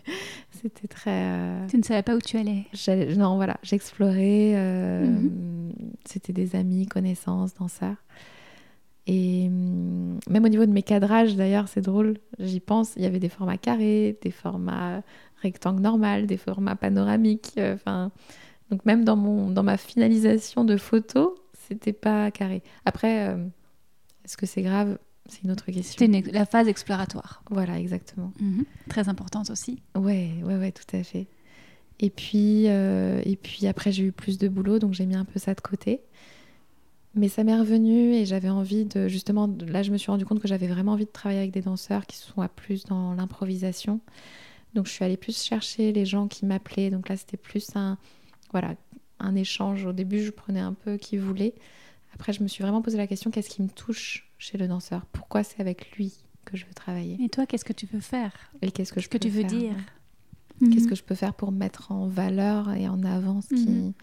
[0.51, 1.11] c'était très.
[1.25, 2.65] euh, Tu ne savais pas où tu allais.
[3.15, 4.53] Non, voilà, j'explorais.
[4.55, 5.19] euh,
[6.05, 7.97] C'était des amis, connaissances, danseurs.
[9.05, 13.05] Et hum, même au niveau de mes cadrages, d'ailleurs, c'est drôle, j'y pense, il y
[13.05, 15.01] avait des formats carrés, des formats
[15.41, 17.53] rectangles normales, des formats panoramiques.
[17.57, 18.11] euh, Enfin,
[18.71, 22.63] donc même dans, mon, dans ma finalisation de photos, c'était pas carré.
[22.85, 23.37] Après, euh,
[24.27, 24.99] est-ce que c'est grave?
[25.29, 25.95] C'est une autre question.
[26.05, 27.43] C'était une- la phase exploratoire.
[27.49, 28.31] Voilà, exactement.
[28.89, 29.81] Très importante aussi.
[29.95, 31.27] Ouais, ouais, ouais, tout à fait.
[31.99, 35.25] Et puis, euh, et puis après, j'ai eu plus de boulot, donc j'ai mis un
[35.25, 36.01] peu ça de côté.
[37.15, 40.25] Mais ça m'est revenu et j'avais envie de, justement, de- là, je me suis rendu
[40.25, 43.15] compte que j'avais vraiment envie de travailler avec des danseurs qui sont à plus dans
[43.15, 43.99] l'improvisation.
[44.75, 46.91] Donc, je suis allée plus chercher les gens qui m'appelaient.
[46.91, 47.97] Donc là, c'était plus un,
[48.51, 48.75] voilà,
[49.19, 49.85] un échange.
[49.85, 51.55] Au début, je prenais un peu qui voulait.
[52.13, 55.05] Après, je me suis vraiment posé la question qu'est-ce qui me touche chez le danseur?
[55.11, 56.13] Pourquoi c'est avec lui
[56.45, 57.17] que je veux travailler?
[57.23, 58.33] Et toi, qu'est-ce que tu veux faire?
[58.61, 59.75] Et qu'est-ce que je que peux tu veux faire, dire?
[59.75, 60.69] Ouais.
[60.71, 60.89] Qu'est-ce Mhm.
[60.89, 63.93] que je peux faire pour mettre en valeur et en avant ce qui, Mhm.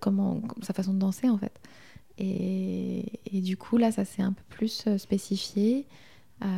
[0.00, 1.58] comment, sa façon de danser en fait?
[2.18, 5.86] Et, et du coup là, ça s'est un peu plus euh, spécifié.
[6.44, 6.48] Euh,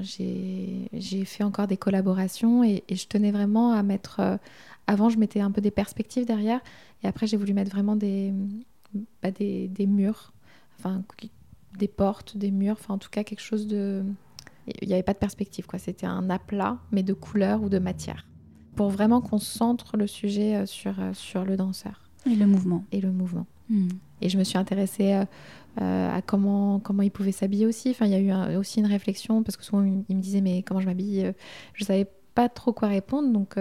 [0.00, 4.20] j'ai j'ai fait encore des collaborations et, et je tenais vraiment à mettre.
[4.20, 4.36] euh,
[4.88, 6.60] avant, je mettais un peu des perspectives derrière
[7.04, 8.32] et après, j'ai voulu mettre vraiment des,
[9.22, 10.32] bah, des, des murs,
[10.78, 11.04] enfin
[11.78, 14.04] des portes, des murs, enfin en tout cas quelque chose de.
[14.80, 15.78] Il n'y avait pas de perspective quoi.
[15.78, 18.26] C'était un aplat mais de couleur ou de matière
[18.76, 22.84] pour vraiment qu'on centre le sujet euh, sur, euh, sur le danseur Et le mouvement.
[22.90, 23.46] et le mouvement.
[23.68, 23.88] Mhm.
[24.22, 25.20] Et je me suis intéressée
[25.80, 27.90] euh, à comment, comment il pouvait s'habiller aussi.
[27.90, 30.40] Enfin, il y a eu un- aussi une réflexion parce que souvent il, me disait
[30.40, 31.32] mais comment je m'habille
[31.74, 33.56] Je savais pas trop quoi répondre, donc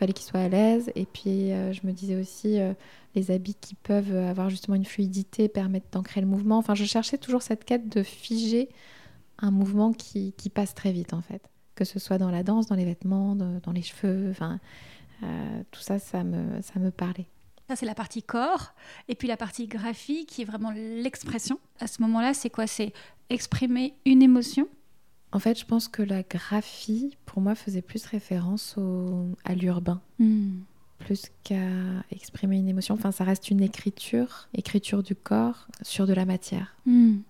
[0.00, 0.90] fallait qu'il soit à l'aise.
[0.96, 2.72] Et puis euh, je me disais aussi euh,
[3.14, 6.58] les habits qui peuvent avoir justement une fluidité permettent d'ancrer le mouvement.
[6.58, 8.70] Enfin, je cherchais toujours cette quête de figer
[9.38, 11.42] un mouvement qui, qui passe très vite en fait,
[11.74, 14.30] que ce soit dans la danse, dans les vêtements, dans les cheveux.
[14.30, 14.58] Enfin,
[15.22, 17.26] euh, tout ça, ça me, ça me parlait.
[17.68, 18.72] Ça, c'est la partie corps.
[19.06, 21.60] Et puis la partie graphie, qui est vraiment l'expression.
[21.78, 22.66] À ce moment-là, c'est quoi?
[22.66, 22.92] C'est
[23.28, 24.66] exprimer une émotion
[25.32, 30.00] En fait, je pense que la graphie, pour moi, faisait plus référence au, à l'urbain,
[30.98, 31.54] plus qu'à
[32.10, 32.94] exprimer une émotion.
[32.94, 36.74] Enfin, ça reste une écriture, écriture du corps sur de la matière.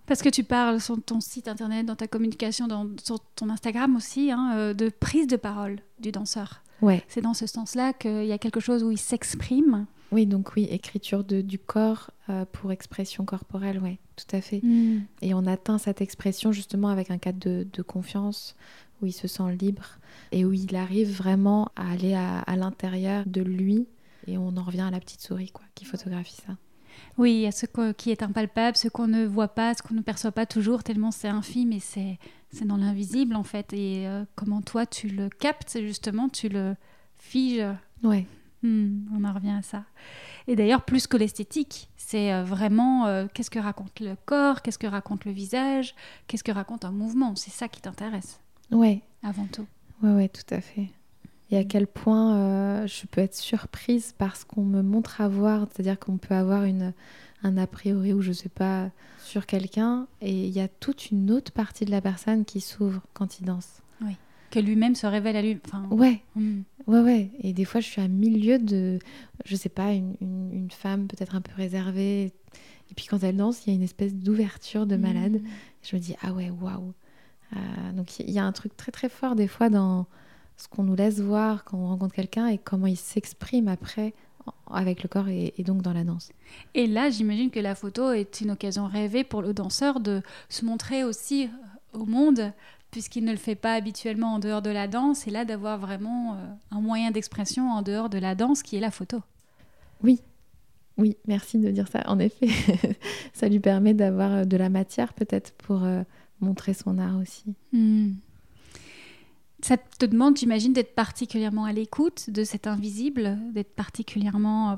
[0.06, 3.94] Parce que tu parles sur ton site internet, dans ta communication, dans, sur ton Instagram
[3.96, 6.62] aussi, hein, euh, de prise de parole du danseur.
[6.82, 9.86] Ouais, C'est dans ce sens-là qu'il y a quelque chose où il s'exprime.
[10.12, 14.62] Oui, donc oui, écriture de, du corps euh, pour expression corporelle, ouais, tout à fait.
[15.22, 18.56] Et on atteint cette expression justement avec un cadre de, de confiance
[19.00, 19.98] où il se sent libre
[20.32, 23.86] et où il arrive vraiment à aller à, à l'intérieur de lui.
[24.26, 26.56] Et on en revient à la petite souris quoi, qui photographie ça.
[27.16, 29.94] Oui, il y a ce qui est impalpable, ce qu'on ne voit pas, ce qu'on
[29.94, 32.18] ne perçoit pas toujours, tellement c'est infime et c'est
[32.52, 33.72] c'est dans l'invisible en fait.
[33.72, 36.74] Et euh, comment toi tu le captes, justement, tu le
[37.16, 37.64] figes?
[38.02, 38.26] Ouais,
[38.62, 39.84] Hmm, on en revient à ça.
[40.46, 44.78] Et d'ailleurs, plus que l'esthétique, c'est euh, vraiment euh, qu'est-ce que raconte le corps, qu'est-ce
[44.78, 45.94] que raconte le visage,
[46.26, 47.34] qu'est-ce que raconte un mouvement.
[47.36, 49.66] C'est ça qui t'intéresse ouais, avant tout.
[50.02, 50.90] Ouais, ouais, tout à fait.
[51.50, 55.98] Et à quel point euh, je peux être surprise parce qu'on me montre avoir, c'est-à-dire
[55.98, 56.92] qu'on peut avoir une,
[57.42, 58.90] un a priori ou je sais pas
[59.22, 63.00] sur quelqu'un et il y a toute une autre partie de la personne qui s'ouvre
[63.14, 63.82] quand il danse.
[64.50, 65.58] Que lui-même se révèle à lui.
[65.64, 66.60] Enfin, ouais, hmm.
[66.86, 67.30] ouais, ouais.
[67.40, 68.98] Et des fois, je suis à milieu de,
[69.44, 72.32] je sais pas, une, une, femme peut-être un peu réservée.
[72.90, 75.40] Et puis quand elle danse, il y a une espèce d'ouverture de malade.
[75.42, 75.48] Hmm.
[75.82, 76.92] Je me dis, ah ouais, waouh.
[77.56, 80.06] Euh, donc il y a un truc très très fort des fois dans
[80.56, 84.14] ce qu'on nous laisse voir quand on rencontre quelqu'un et comment il s'exprime après
[84.70, 86.30] avec le corps et, donc dans la danse.
[86.74, 90.64] Et là, j'imagine que la photo est une occasion rêvée pour le danseur de se
[90.64, 91.48] montrer aussi
[91.92, 92.52] au monde,
[92.90, 96.34] puisqu'il ne le fait pas habituellement en dehors de la danse, et là d'avoir vraiment
[96.34, 96.36] euh,
[96.70, 99.20] un moyen d'expression en dehors de la danse qui est la photo.
[100.02, 100.20] Oui,
[100.98, 102.02] oui, merci de dire ça.
[102.06, 102.48] En effet,
[103.32, 105.82] ça lui permet d'avoir euh, de la matière peut-être pour
[106.40, 107.54] montrer son art aussi.
[107.72, 108.12] Hmm.
[109.62, 114.76] Ça te demande, j'imagine, d'être particulièrement à l'écoute de cet invisible, d'être particulièrement euh,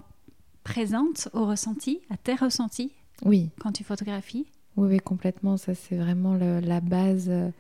[0.65, 2.93] présente au ressenti, à tes ressentis
[3.25, 3.51] Oui.
[3.61, 4.47] Quand tu photographies?
[4.77, 5.57] Oui, oui complètement.
[5.57, 7.51] Ça, c'est vraiment la base, euh,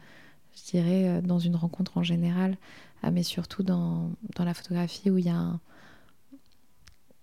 [0.56, 2.56] je dirais, euh, dans une rencontre en général,
[3.02, 5.58] ah, mais surtout dans, dans la photographie où il y a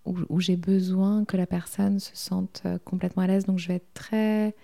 [0.06, 3.46] où, où j'ai besoin que la personne se sente complètement à l'aise.
[3.46, 4.56] Donc, je vais être très,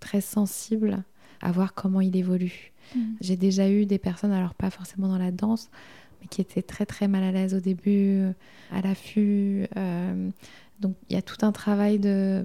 [0.00, 1.04] très sensible
[1.40, 2.72] à voir comment il évolue.
[2.94, 3.00] Mm.
[3.20, 5.70] J'ai déjà eu des personnes, alors pas forcément dans la danse,
[6.20, 8.32] mais qui étaient très très mal à l'aise au début, euh,
[8.72, 9.66] à l'affût.
[9.76, 10.30] Euh,
[10.80, 12.44] donc il y a tout un travail de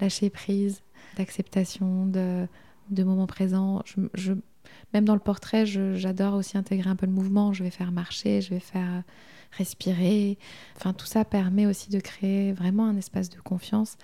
[0.00, 0.82] lâcher prise,
[1.16, 2.46] d'acceptation, de,
[2.90, 3.82] de moment présent.
[4.14, 4.32] Je,
[4.92, 7.52] même dans le portrait, j'adore aussi intégrer un peu le mouvement.
[7.52, 9.02] Je vais faire marcher, je vais faire
[9.52, 10.38] respirer.
[10.76, 13.96] Enfin, tout ça permet aussi de créer vraiment un espace de confiance.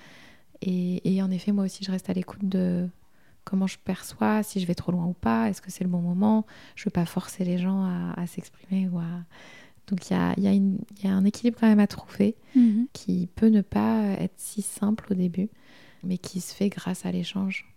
[0.62, 2.88] Et, et en effet, moi aussi, je reste à l'écoute de,
[3.46, 6.00] comment je perçois, si je vais trop loin ou pas, est-ce que c'est le bon
[6.00, 6.44] moment.
[6.74, 8.88] Je ne veux pas forcer les gens à, s'exprimer.
[8.88, 9.00] ou
[9.86, 12.88] Donc il y a, y a, un équilibre quand même à trouver mhm.
[12.92, 15.48] qui peut ne pas être si simple au début,
[16.02, 17.72] mais qui se fait grâce à l'échange.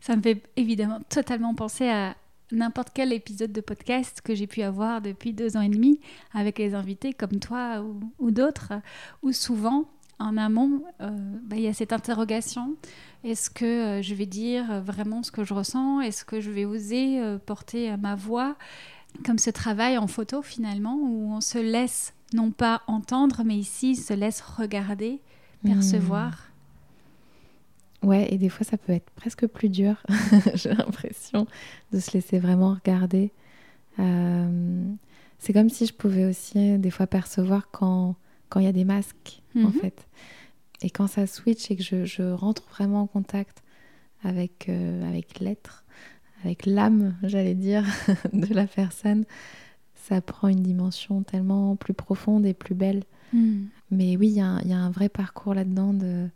[0.00, 2.16] Ça me fait évidemment totalement penser à
[2.52, 6.00] n'importe quel épisode de podcast que j'ai pu avoir depuis deux ans et demi
[6.32, 8.72] avec les invités comme toi ou, ou d'autres,
[9.22, 9.86] où souvent
[10.18, 11.10] en amont, euh,
[11.42, 12.76] bah, il y a cette interrogation.
[13.24, 16.00] Est-ce que euh, je vais dire vraiment ce que je ressens?
[16.00, 18.56] Est-ce que je vais oser euh, porter ma voix
[19.24, 23.96] Comme ce travail en photo finalement, où on se laisse non pas entendre, mais ici
[23.96, 25.20] se laisse regarder,
[25.64, 26.30] percevoir.
[26.30, 26.53] Hmm.
[28.04, 30.02] Ouais, et des fois ça peut être presque plus dur,
[30.54, 31.46] j'ai l'impression,
[31.92, 33.32] de se laisser vraiment regarder.
[33.96, 38.16] c'est comme si je pouvais aussi des fois percevoir quand
[38.54, 39.72] quand il y a des masques, en mhm.
[39.72, 40.06] fait.
[40.82, 43.64] Et quand ça switch et que je, rentre vraiment en contact
[44.22, 45.84] avec, euh, avec l'être,
[46.44, 47.84] avec l'âme, j'allais dire,
[48.32, 49.24] de la personne,
[49.96, 53.02] ça prend une dimension tellement plus profonde et plus belle.
[53.32, 53.68] Mhm.
[53.90, 56.28] Mais oui, il y, a un vrai parcours là-dedans de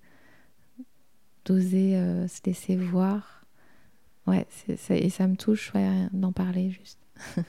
[1.49, 3.43] d'oser euh, se laisser voir.
[4.27, 4.47] Ouais,
[4.91, 5.73] et ça me touche
[6.13, 6.99] d'en parler juste.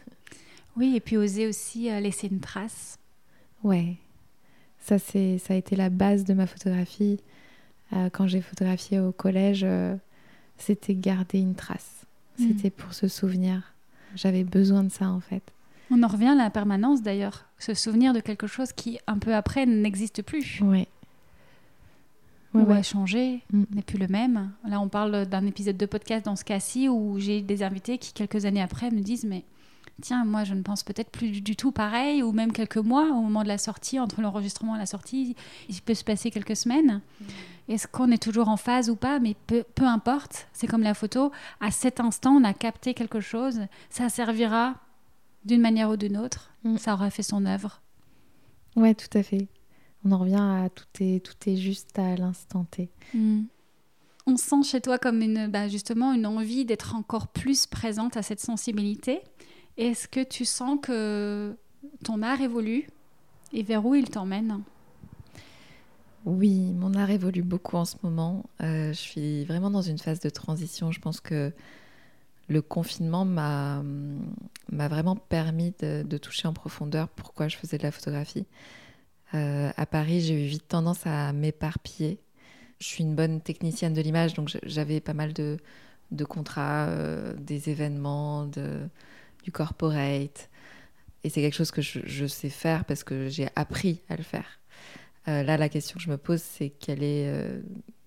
[0.77, 2.97] oui, et puis oser aussi euh, laisser une trace.
[3.63, 3.97] Ouais,
[4.79, 7.19] ça, c'est, ça a été la base de ma photographie.
[7.91, 9.65] Euh, quand j'ai photographié au collège,
[10.57, 12.05] c'était garder une trace.
[12.37, 12.47] Hmm.
[12.47, 13.73] C'était pour se souvenir.
[14.15, 15.43] J'avais besoin de ça, en fait.
[15.91, 17.45] On en revient à la permanence, d'ailleurs.
[17.57, 20.61] Se souvenir de quelque chose qui, un peu après, n'existe plus.
[20.61, 20.87] Oui.
[22.53, 23.63] Ouais, ou a changé, hmm.
[23.75, 24.51] n'est plus le même.
[24.67, 28.11] Là, on parle d'un épisode de podcast dans ce cas-ci où j'ai des invités qui,
[28.11, 29.43] quelques années après, me disent Mais
[29.99, 33.21] tiens, moi je ne pense peut-être plus du tout pareil, ou même quelques mois au
[33.21, 35.35] moment de la sortie, entre l'enregistrement et la sortie,
[35.67, 37.01] il peut se passer quelques semaines.
[37.21, 37.25] Mm.
[37.69, 39.19] Est-ce qu'on est toujours en phase ou pas?
[39.19, 43.61] Mais peu, importe, c'est comme la photo, à cet instant on a capté quelque chose,
[43.89, 44.75] ça servira
[45.45, 46.77] d'une manière ou d'une autre, mm.
[46.77, 47.81] ça aura fait son œuvre.
[48.75, 49.47] Ouais, tout à fait.
[50.05, 52.89] On en revient à tout est, tout est juste à l'instant T.
[53.13, 53.43] Mm.
[54.27, 58.21] On sent chez toi comme une, bah, justement une envie d'être encore plus présente à
[58.21, 59.21] cette sensibilité.
[59.77, 61.57] Est-ce que tu sens que
[62.03, 62.87] ton art évolue
[63.53, 64.61] et vers où il t'emmène?
[66.25, 68.45] Oui, mon art évolue beaucoup en ce moment.
[68.61, 70.91] Euh, je suis vraiment dans une phase de transition.
[70.91, 71.51] Je pense que
[72.49, 73.81] le confinement m'a
[74.71, 78.45] vraiment permis de, toucher en profondeur pourquoi je faisais de la photographie.
[79.33, 82.19] Euh, à Paris, j'ai eu vite tendance à m'éparpiller.
[82.79, 85.59] Je suis une bonne technicienne de l'image, donc j'avais pas mal de,
[86.27, 90.49] contrats, euh, des événements, du corporate.
[91.23, 94.59] Et c'est quelque chose que je, sais faire parce que j'ai appris à le faire.
[95.27, 97.61] Euh, là, la question que je me pose, c'est quel est,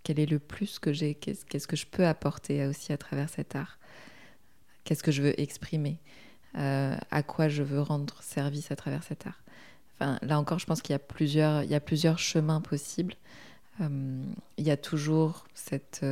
[0.09, 3.79] le plus que j'ai Qu'est-ce que je peux apporter aussi à travers cet art?
[4.85, 5.99] Qu'est-ce que je veux exprimer?
[6.55, 9.43] À quoi je veux rendre service à travers cet art?
[10.01, 13.15] Là encore, je pense qu'il y a plusieurs, chemins possibles.
[13.81, 16.05] il y a toujours cette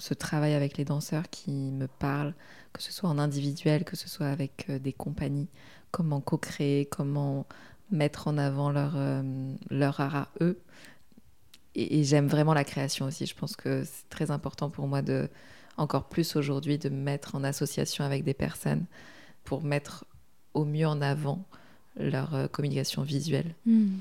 [0.00, 2.34] ce travail avec les danseurs qui me parle,
[2.72, 5.48] que ce soit en individuel, que ce soit avec euh, des compagnies,
[5.90, 7.46] comment co-créer, comment
[7.90, 9.22] mettre en avant leur, euh,
[9.70, 10.60] leur art à eux.
[11.74, 13.26] Et, j'aime vraiment la création aussi.
[13.26, 15.28] Je pense que c'est très important pour moi de,
[15.76, 18.86] encore plus aujourd'hui, de me mettre en association avec des personnes
[19.44, 20.04] pour mettre
[20.54, 21.44] au mieux en avant
[21.96, 23.54] leur euh, communication visuelle.
[23.66, 23.98] Hmm.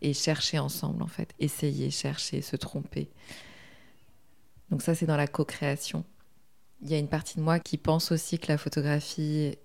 [0.00, 1.32] Et chercher ensemble, en fait.
[1.38, 3.08] Essayer, chercher, se tromper.
[4.70, 6.04] Donc ça, c'est dans la co-création.
[6.80, 9.56] Il y a une partie de moi qui pense aussi que la photographie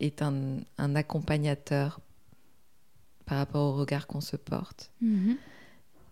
[0.00, 2.00] est un, accompagnateur
[3.24, 5.36] par rapport au regard qu'on se porte mhm.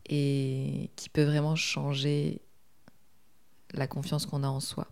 [0.06, 2.40] et qui peut vraiment changer
[3.72, 4.88] la confiance qu'on a en soi.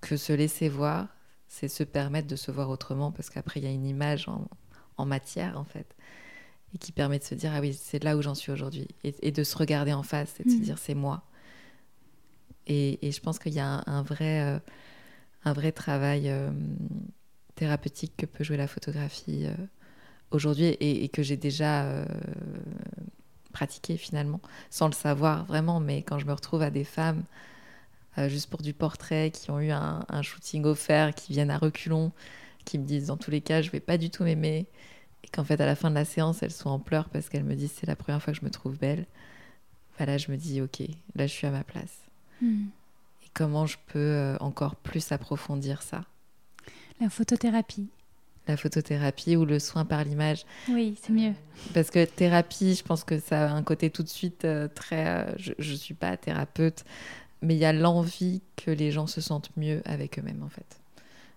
[0.00, 1.08] Que se laisser voir,
[1.46, 4.48] c'est se permettre de se voir autrement parce qu'après il y a une image en,
[5.04, 5.94] matière en fait
[6.74, 9.32] et qui permet de se dire ah oui c'est là où j'en suis aujourd'hui et,
[9.32, 10.62] de se regarder en face et de se mhm.
[10.62, 11.24] dire c'est moi
[12.68, 14.58] et, je pense qu'il y a un, vrai euh,
[15.44, 16.50] un vrai travail euh,
[17.54, 19.54] thérapeutique que peut jouer la photographie euh,
[20.30, 22.04] aujourd'hui et, que j'ai déjà
[23.52, 25.80] pratiqué finalement, sans le savoir vraiment.
[25.80, 27.24] Mais quand je me retrouve à des femmes
[28.26, 32.12] juste pour du portrait, qui ont eu un, shooting offert, qui viennent à reculons,
[32.68, 34.66] qui me disent dans tous les cas, je vais pas du tout m'aimer,
[35.24, 37.44] et qu'en fait à la fin de la séance, elles sont en pleurs parce qu'elles
[37.44, 39.06] me disent c'est la première fois que je me trouve belle.
[39.98, 40.82] Bah là, je me dis ok,
[41.16, 41.98] là je suis à ma place.
[42.40, 42.66] Hmm
[43.38, 46.04] comment je peux euh, encore plus approfondir ça?
[47.00, 47.88] La photothérapie.
[48.48, 50.44] La photothérapie ou le soin par l'image.
[50.68, 51.34] Oui, c'est mieux.
[51.72, 55.06] Parce que thérapie, je pense que ça a un côté tout de suite euh, très...
[55.06, 56.84] Euh, je ne suis pas thérapeute,
[57.40, 60.80] mais il y a l'envie que les gens se sentent mieux avec eux-mêmes, en fait.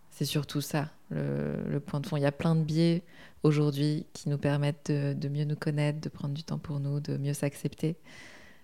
[0.10, 2.18] C'est surtout ça, le, point de fond.
[2.18, 3.04] Il y a plein de biais
[3.44, 7.18] aujourd'hui qui nous permettent de, mieux nous connaître, de prendre du temps pour nous, de
[7.18, 7.98] mieux s'accepter.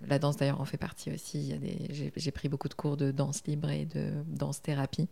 [0.08, 1.54] La danse d'ailleurs en fait partie aussi.
[2.16, 5.08] J'ai pris beaucoup de cours de danse libre et de danse thérapie.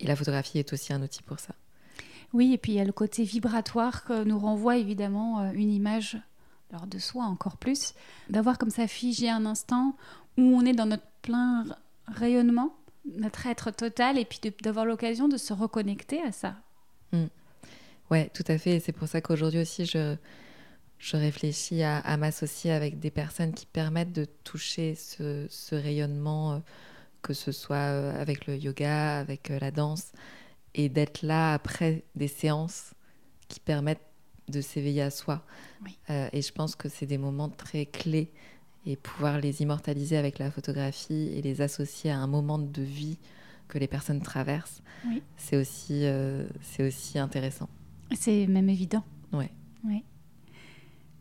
[0.00, 1.54] Et la photographie est aussi un outil pour ça.
[2.32, 5.70] Oui, et puis il y a le côté vibratoire que nous renvoie évidemment euh, une
[5.70, 6.18] image
[6.74, 7.94] alors de soi encore plus,
[8.28, 9.96] d'avoir comme ça figé un instant
[10.36, 11.64] où on est dans notre plein
[12.08, 16.56] rayonnement, notre être total, et puis d'avoir l'occasion de se reconnecter à ça.
[17.12, 17.28] Oui, mm.
[18.10, 18.76] Ouais, tout à fait.
[18.76, 20.16] Et c'est pour ça qu'aujourd'hui aussi, je,
[20.98, 26.58] je réfléchis à, m'associer avec des personnes qui permettent de toucher ce, rayonnement, euh,
[27.22, 30.12] que ce soit euh, avec le yoga, avec euh, la danse,
[30.74, 32.94] et d'être là après des séances
[33.48, 34.00] qui permettent
[34.48, 35.42] de s'éveiller à soi.
[36.08, 38.30] et je pense que c'est des moments très clés
[38.86, 43.18] et pouvoir les immortaliser avec la photographie et les associer à un moment de vie
[43.68, 44.82] que les personnes traversent,
[45.36, 46.04] c'est aussi,
[46.60, 47.68] c'est aussi intéressant.
[48.12, 49.02] C'est même évident.
[49.32, 49.50] Ouais.
[49.84, 50.04] Oui.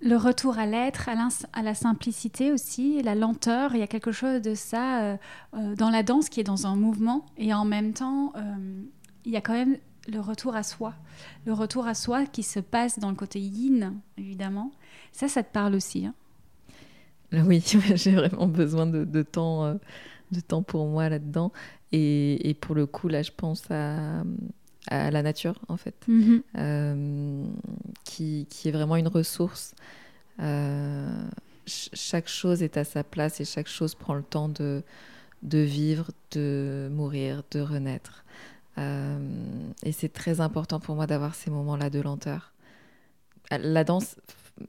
[0.06, 4.42] Le retour à l'être, à, la simplicité aussi, la lenteur, il y a quelque chose
[4.42, 5.18] de ça euh,
[5.54, 8.82] euh, dans la danse qui est dans un mouvement et en même temps, euh,
[9.24, 9.78] il y a quand même
[10.10, 10.94] le retour à soi.
[11.46, 14.74] Le retour à soi qui se passe dans le côté yin, évidemment.
[15.14, 16.06] Ça, ça te parle aussi.
[16.06, 16.14] Hein?
[17.34, 17.64] Oui,
[17.96, 19.80] j'ai vraiment besoin de, temps,
[20.32, 21.52] de temps pour moi là-dedans.
[21.92, 24.24] Et, pour le coup, là, je pense à,
[24.88, 26.42] à la nature, en fait, mm-hmm.
[26.58, 27.46] euh,
[28.04, 29.76] qui, qui, est vraiment une ressource.
[30.40, 31.26] Euh,
[31.66, 34.84] chaque chose est à sa place et chaque chose prend le temps de,
[35.44, 38.26] de vivre, de mourir, de renaître.
[38.78, 39.20] Euh,
[39.84, 42.54] et c'est très important pour moi d'avoir ces moments-là de lenteur.
[43.52, 44.16] La danse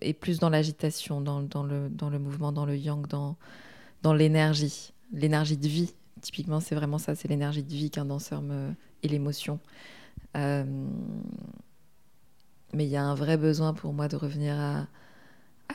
[0.00, 5.94] est plus dans l'agitation, dans, le, mouvement, dans le yang, dans, l'énergie, l'énergie de vie.
[6.20, 8.72] Typiquement, c'est vraiment ça, c'est l'énergie de vie qu'un danseur me...
[9.02, 9.60] et l'émotion.
[10.36, 10.64] Euh,
[12.72, 14.86] mais il y a un vrai besoin pour moi de revenir à,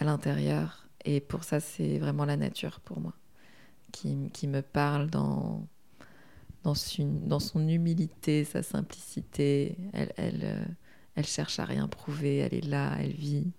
[0.02, 0.88] l'intérieur.
[1.06, 3.14] Et pour ça, c'est vraiment la nature pour moi
[3.92, 5.66] qui, me parle dans,
[6.74, 9.76] son humilité, sa simplicité.
[9.96, 10.66] Euh,
[11.16, 13.52] elle, cherche à rien prouver, elle est là, elle vit.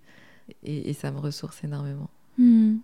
[0.63, 2.11] Et, ça me ressource énormément.
[2.39, 2.79] Hmm.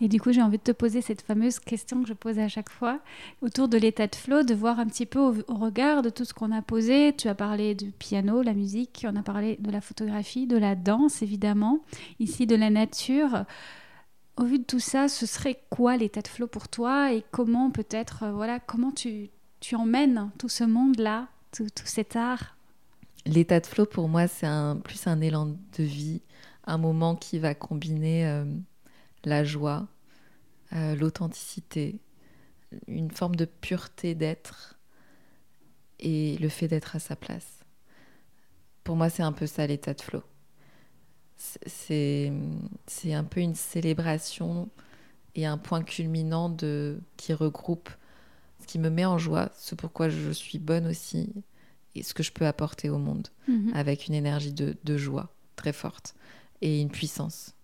[0.00, 2.48] Et du coup, j'ai envie de te poser cette fameuse question que je pose à
[2.48, 3.00] chaque fois
[3.40, 6.34] autour de l'état de flow, de voir un petit peu au, regard de tout ce
[6.34, 7.14] qu'on a posé.
[7.16, 10.74] Tu as parlé du piano, la musique, on a parlé de la photographie, de la
[10.74, 11.80] danse évidemment,
[12.20, 13.44] ici de la nature.
[14.36, 17.70] Au vu de tout ça, ce serait quoi l'état de flow pour toi et comment
[17.70, 22.56] peut-être, euh, voilà, comment tu, tu emmènes tout ce monde-là, tout, cet art?
[23.24, 26.20] L'état de flow pour moi, c'est un, plus un élan de vie,
[26.66, 28.26] un moment qui va combiner...
[28.26, 28.44] Euh,
[29.24, 29.88] la joie,
[30.72, 32.00] euh, l'authenticité,
[32.86, 34.78] une forme de pureté d'être
[35.98, 37.60] et le fait d'être à sa place.
[38.84, 40.22] Pour moi, c'est un peu ça l'état de flow.
[41.66, 42.32] C'est
[43.12, 44.68] un peu une célébration
[45.34, 47.90] et un point culminant de qui regroupe
[48.60, 51.32] ce qui me met en joie, ce pourquoi je suis bonne aussi
[51.94, 53.72] et ce que je peux apporter au monde Mhm.
[53.74, 56.14] avec une énergie de, de joie très forte
[56.62, 57.54] et une puissance.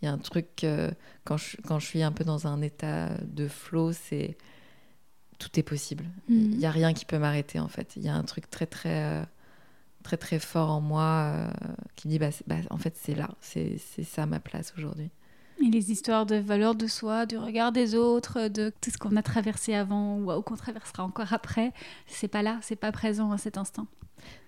[0.00, 0.90] Il y a un truc, euh,
[1.24, 4.36] quand, je, quand je suis un peu dans un état de flow, c'est
[5.38, 6.04] tout est possible.
[6.28, 6.56] Il Mhm.
[6.58, 7.94] n'y a rien qui peut m'arrêter en fait.
[7.96, 9.24] Il y a un truc très très euh,
[10.02, 11.48] très très fort en moi euh,
[11.96, 15.10] qui me dit bah, bah, en fait c'est là, c'est c'est ça ma place aujourd'hui.
[15.64, 19.14] Et les histoires de valeur de soi, du regard des autres, de tout ce qu'on
[19.16, 21.72] a traversé avant ou qu'on traversera encore après,
[22.08, 23.86] c'est pas là, c'est pas présent à cet instant.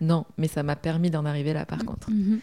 [0.01, 2.11] Non, mais ça m'a permis d'en arriver là par contre.
[2.11, 2.41] Mhm.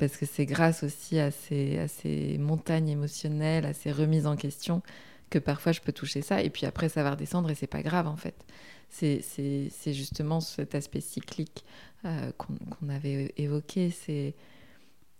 [0.00, 4.34] Parce que c'est grâce aussi à ces, à ces montagnes émotionnelles, à ces remises en
[4.34, 4.82] question,
[5.28, 6.42] que parfois je peux toucher ça.
[6.42, 8.34] Et puis après, ça va redescendre et c'est pas grave en fait.
[8.88, 9.20] C'est-
[9.92, 11.64] justement cet aspect cyclique
[12.06, 13.90] euh, qu'on avait évoqué.
[13.90, 14.34] C'est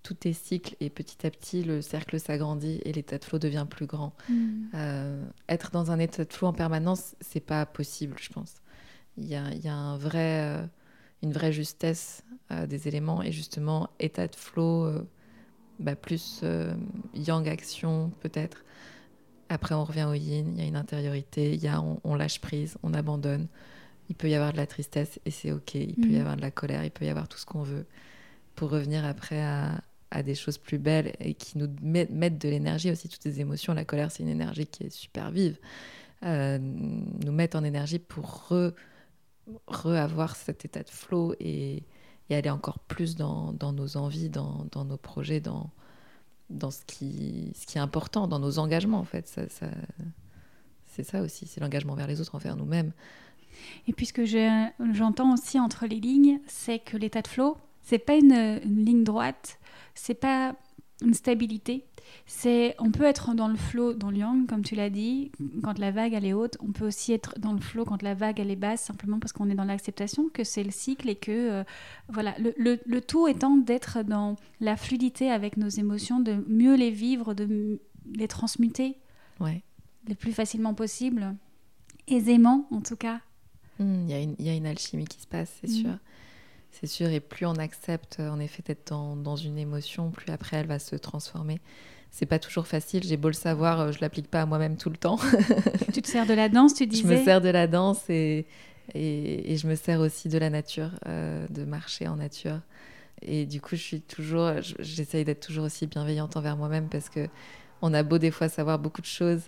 [0.03, 3.66] tout est cycle et petit à petit, le cercle s'agrandit et l'état de flow devient
[3.68, 4.14] plus grand.
[4.31, 4.70] Mhm.
[4.74, 8.55] Euh, être dans un état de flow en permanence, c'est pas possible, je pense.
[9.18, 10.66] Il y a, il y a un vrai, euh,
[11.23, 15.07] une vraie justesse euh, des éléments et justement état de flow, euh,
[15.79, 16.75] bah, plus euh,
[17.14, 18.64] yang action peut-être.
[19.49, 22.14] Après, on revient au yin, il y a une intériorité, il y a, on, on
[22.14, 23.49] lâche prise, on abandonne.
[24.09, 25.75] Il peut y avoir de la tristesse et c'est ok.
[25.75, 26.21] Il peut y Mhm.
[26.21, 27.87] avoir de la colère, il peut y avoir tout ce qu'on veut
[28.55, 32.49] pour revenir après à, à des choses plus belles et qui nous met- mettent de
[32.49, 33.73] l'énergie aussi, toutes ces émotions.
[33.75, 35.59] La colère, c'est une énergie qui est super vive.
[36.25, 38.73] Euh, nous mettre en énergie pour re,
[39.66, 41.82] re-avoir cet état de flow et,
[42.30, 45.68] aller encore plus dans, nos envies, dans, nos projets, dans,
[46.48, 49.26] dans ce, qui, est important, dans nos engagements en fait.
[50.86, 52.92] C'est ça aussi, c'est l'engagement vers les autres, envers nous-mêmes.
[53.88, 54.24] Et puis ce que
[54.92, 59.03] j'entends aussi entre les lignes, c'est que l'état de flow, c'est pas une, une ligne
[59.03, 59.59] droite,
[59.94, 60.55] c'est pas
[61.03, 61.84] une stabilité.
[62.26, 65.30] C'est, on peut être dans le flow, dans le yang, comme tu l'as dit,
[65.62, 66.57] quand la vague elle est haute.
[66.61, 69.32] On peut aussi être dans le flow quand la vague elle est basse, simplement parce
[69.32, 71.64] qu'on est dans l'acceptation que c'est le cycle et que euh,
[72.09, 72.34] voilà.
[72.38, 76.90] Le, le- le tout étant d'être dans la fluidité avec nos émotions, de mieux les
[76.90, 77.80] vivre, de
[78.14, 78.96] les transmuter
[79.38, 79.62] Ouais.
[80.09, 81.34] le plus facilement possible,
[82.09, 83.20] aisément en tout cas.
[83.78, 85.74] Hmm, Il y, a une- il y a une alchimie qui se passe, c'est Mm.
[85.74, 85.98] sûr.
[86.73, 90.31] C'est sûr, et plus on accepte euh, en effet d'être dans, dans une émotion, plus
[90.33, 91.61] après elle va se transformer.
[92.11, 94.91] C'est pas toujours facile, j'ai beau le savoir, euh, je l'applique pas à moi-même tout
[94.91, 95.18] le temps.
[95.93, 97.03] tu te sers de la danse, tu disais.
[97.03, 98.47] Je me sers de la danse et,
[98.95, 102.61] et, et je me sers aussi de la nature, euh, de marcher en nature.
[103.23, 107.09] Et du coup, je suis toujours, je- j'essaye d'être toujours aussi bienveillante envers moi-même parce
[107.11, 107.29] que
[107.83, 109.43] on a beau des fois savoir beaucoup de choses,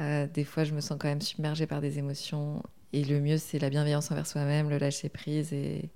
[0.00, 2.62] euh, des fois je me sens quand même submergée par des émotions.
[2.92, 5.52] Et le mieux, c'est la bienveillance envers soi-même, le lâcher prise.
[5.52, 5.88] Et,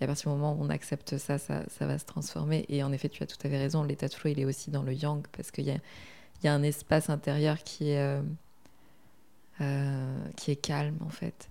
[0.00, 2.64] et à partir du moment où on accepte ça, ça, ça va se transformer.
[2.68, 4.70] Et en effet, tu as tout à fait raison, l'état de flow, il est aussi
[4.70, 5.74] dans le yang parce qu'il y a,
[6.40, 7.98] il y a un espace intérieur qui est.
[7.98, 8.22] euh,
[9.60, 11.48] euh, qui est calme en fait.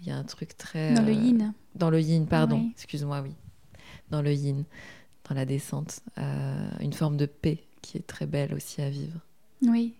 [0.00, 0.94] Il y a un truc très...
[0.94, 1.52] Dans le euh, yin.
[1.74, 2.72] Dans le yin, pardon, Oui.
[2.74, 3.32] excuse-moi, oui.
[4.10, 4.64] Dans le yin,
[5.28, 6.00] dans la descente.
[6.80, 9.20] une forme de paix qui est très belle aussi à vivre.
[9.62, 9.94] Oui.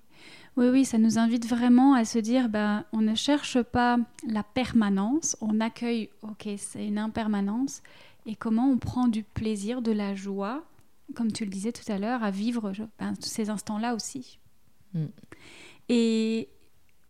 [0.57, 4.45] Oui, oui, ça nous invite vraiment à se dire, ben, on ne cherche pas la
[4.45, 7.83] permanence, on accueille, ok, c'est une impermanence,
[8.25, 10.65] et comment on prend du plaisir, de la joie,
[11.15, 14.39] comme tu le disais tout à l'heure, à vivre ben, ces instants-là aussi.
[14.95, 15.07] Mm.
[15.89, 16.49] Et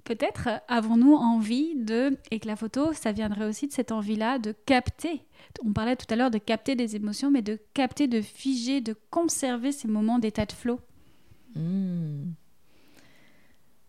[0.04, 4.52] peut-être avons-nous envie de, et que la photo, ça viendrait aussi de cette envie-là de
[4.52, 5.22] capter.
[5.62, 8.96] On parlait tout à l'heure de capter des émotions, mais de capter, de figer, de
[9.10, 10.80] conserver ces moments d'état de flow.
[11.54, 12.32] Hmm.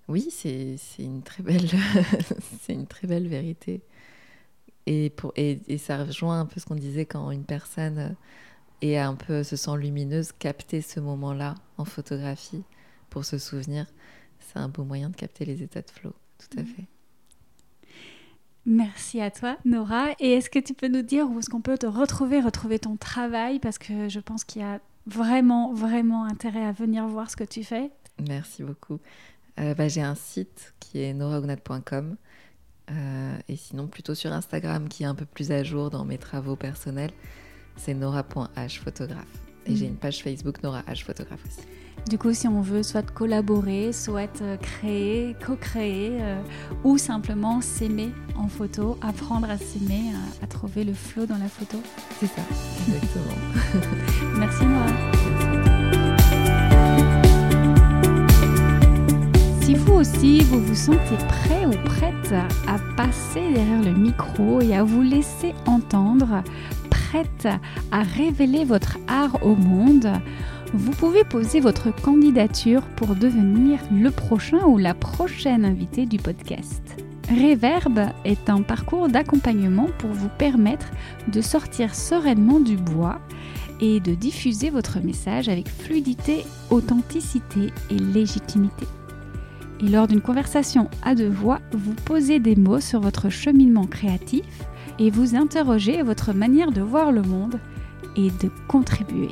[0.07, 1.67] Oui, c'est une très belle,
[2.61, 3.81] c'est une très belle vérité.
[4.85, 8.15] Et, pour, et, et ça rejoint un peu ce qu'on disait quand une personne
[8.81, 12.63] est un peu se sent lumineuse, capter ce moment-là en photographie
[13.09, 13.87] pour se souvenir,
[14.39, 16.13] c'est un beau moyen de capter les états de flow.
[16.37, 16.65] Tout à Mm.
[16.65, 16.85] fait.
[18.67, 20.09] Merci à toi, Nora.
[20.19, 22.95] Et est-ce que tu peux nous dire où est-ce qu'on peut te retrouver, retrouver ton
[22.97, 23.59] travail?
[23.59, 27.43] Parce que je pense qu'il y a vraiment, vraiment intérêt à venir voir ce que
[27.43, 27.91] tu fais.
[28.27, 28.99] Merci beaucoup.
[29.59, 32.17] Euh, bah, J'ai un site qui est noraognat.com
[32.91, 36.17] euh, et sinon plutôt sur Instagram qui est un peu plus à jour dans mes
[36.17, 37.11] travaux personnels.
[37.77, 39.25] C'est nora.h photographe.
[39.65, 39.91] Et j'ai Mhm.
[39.93, 41.65] une page Facebook Nora H photographe aussi.
[42.07, 46.39] Du coup, si on veut soit collaborer, soit euh, créer, co-créer, euh,
[46.83, 51.49] ou simplement s'aimer en photo, apprendre à s'aimer, à, à trouver le flow dans la
[51.49, 51.81] photo.
[52.19, 52.41] C'est ça,
[52.87, 54.35] exactement.
[54.37, 55.24] Merci Nora.
[59.76, 62.34] Si vous aussi, vous vous sentez prêt ou prête
[62.65, 66.43] à passer derrière le micro et à vous laisser entendre,
[66.89, 67.49] prête
[67.91, 70.13] à révéler votre art au monde,
[70.73, 76.82] vous pouvez poser votre candidature pour devenir le prochain ou la prochaine invitée du podcast.
[77.30, 80.88] Reverb est un parcours d'accompagnement pour vous permettre
[81.28, 83.19] de sortir sereinement du bois
[83.82, 88.86] et de diffuser votre message avec fluidité, authenticité et légitimité.
[89.82, 94.45] Et lors d'une conversation à deux voix, vous posez des mots sur votre cheminement créatif
[94.99, 97.59] et vous interrogez votre manière de voir le monde
[98.15, 99.30] et de contribuer.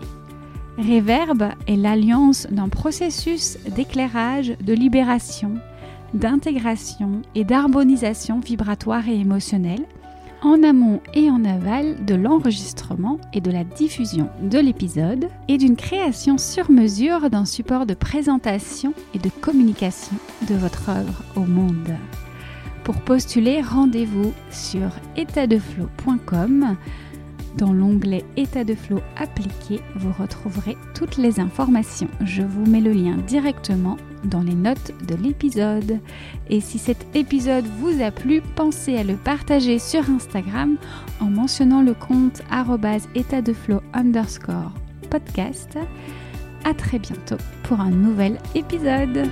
[0.77, 5.53] Reverb est l'alliance d'un processus d'éclairage, de libération,
[6.13, 9.85] d'intégration et d'harmonisation vibratoire et émotionnelle
[10.43, 15.75] en amont et en aval de l'enregistrement et de la diffusion de l'épisode et d'une
[15.75, 20.15] création sur mesure d'un support de présentation et de communication
[20.49, 21.95] de votre œuvre au monde.
[22.83, 26.75] Pour postuler, rendez-vous sur étatdeflow.com.
[27.57, 32.07] Dans l'onglet État de flow appliqué, vous retrouverez toutes les informations.
[32.21, 35.99] Je vous mets le lien directement dans les notes de l'épisode.
[36.49, 40.77] Et si cet épisode vous a plu, pensez à le partager sur Instagram
[41.19, 42.41] en mentionnant le compte
[43.15, 44.71] état de flow underscore
[45.09, 45.77] podcast.
[46.65, 49.29] À très bientôt pour un nouvel épisode.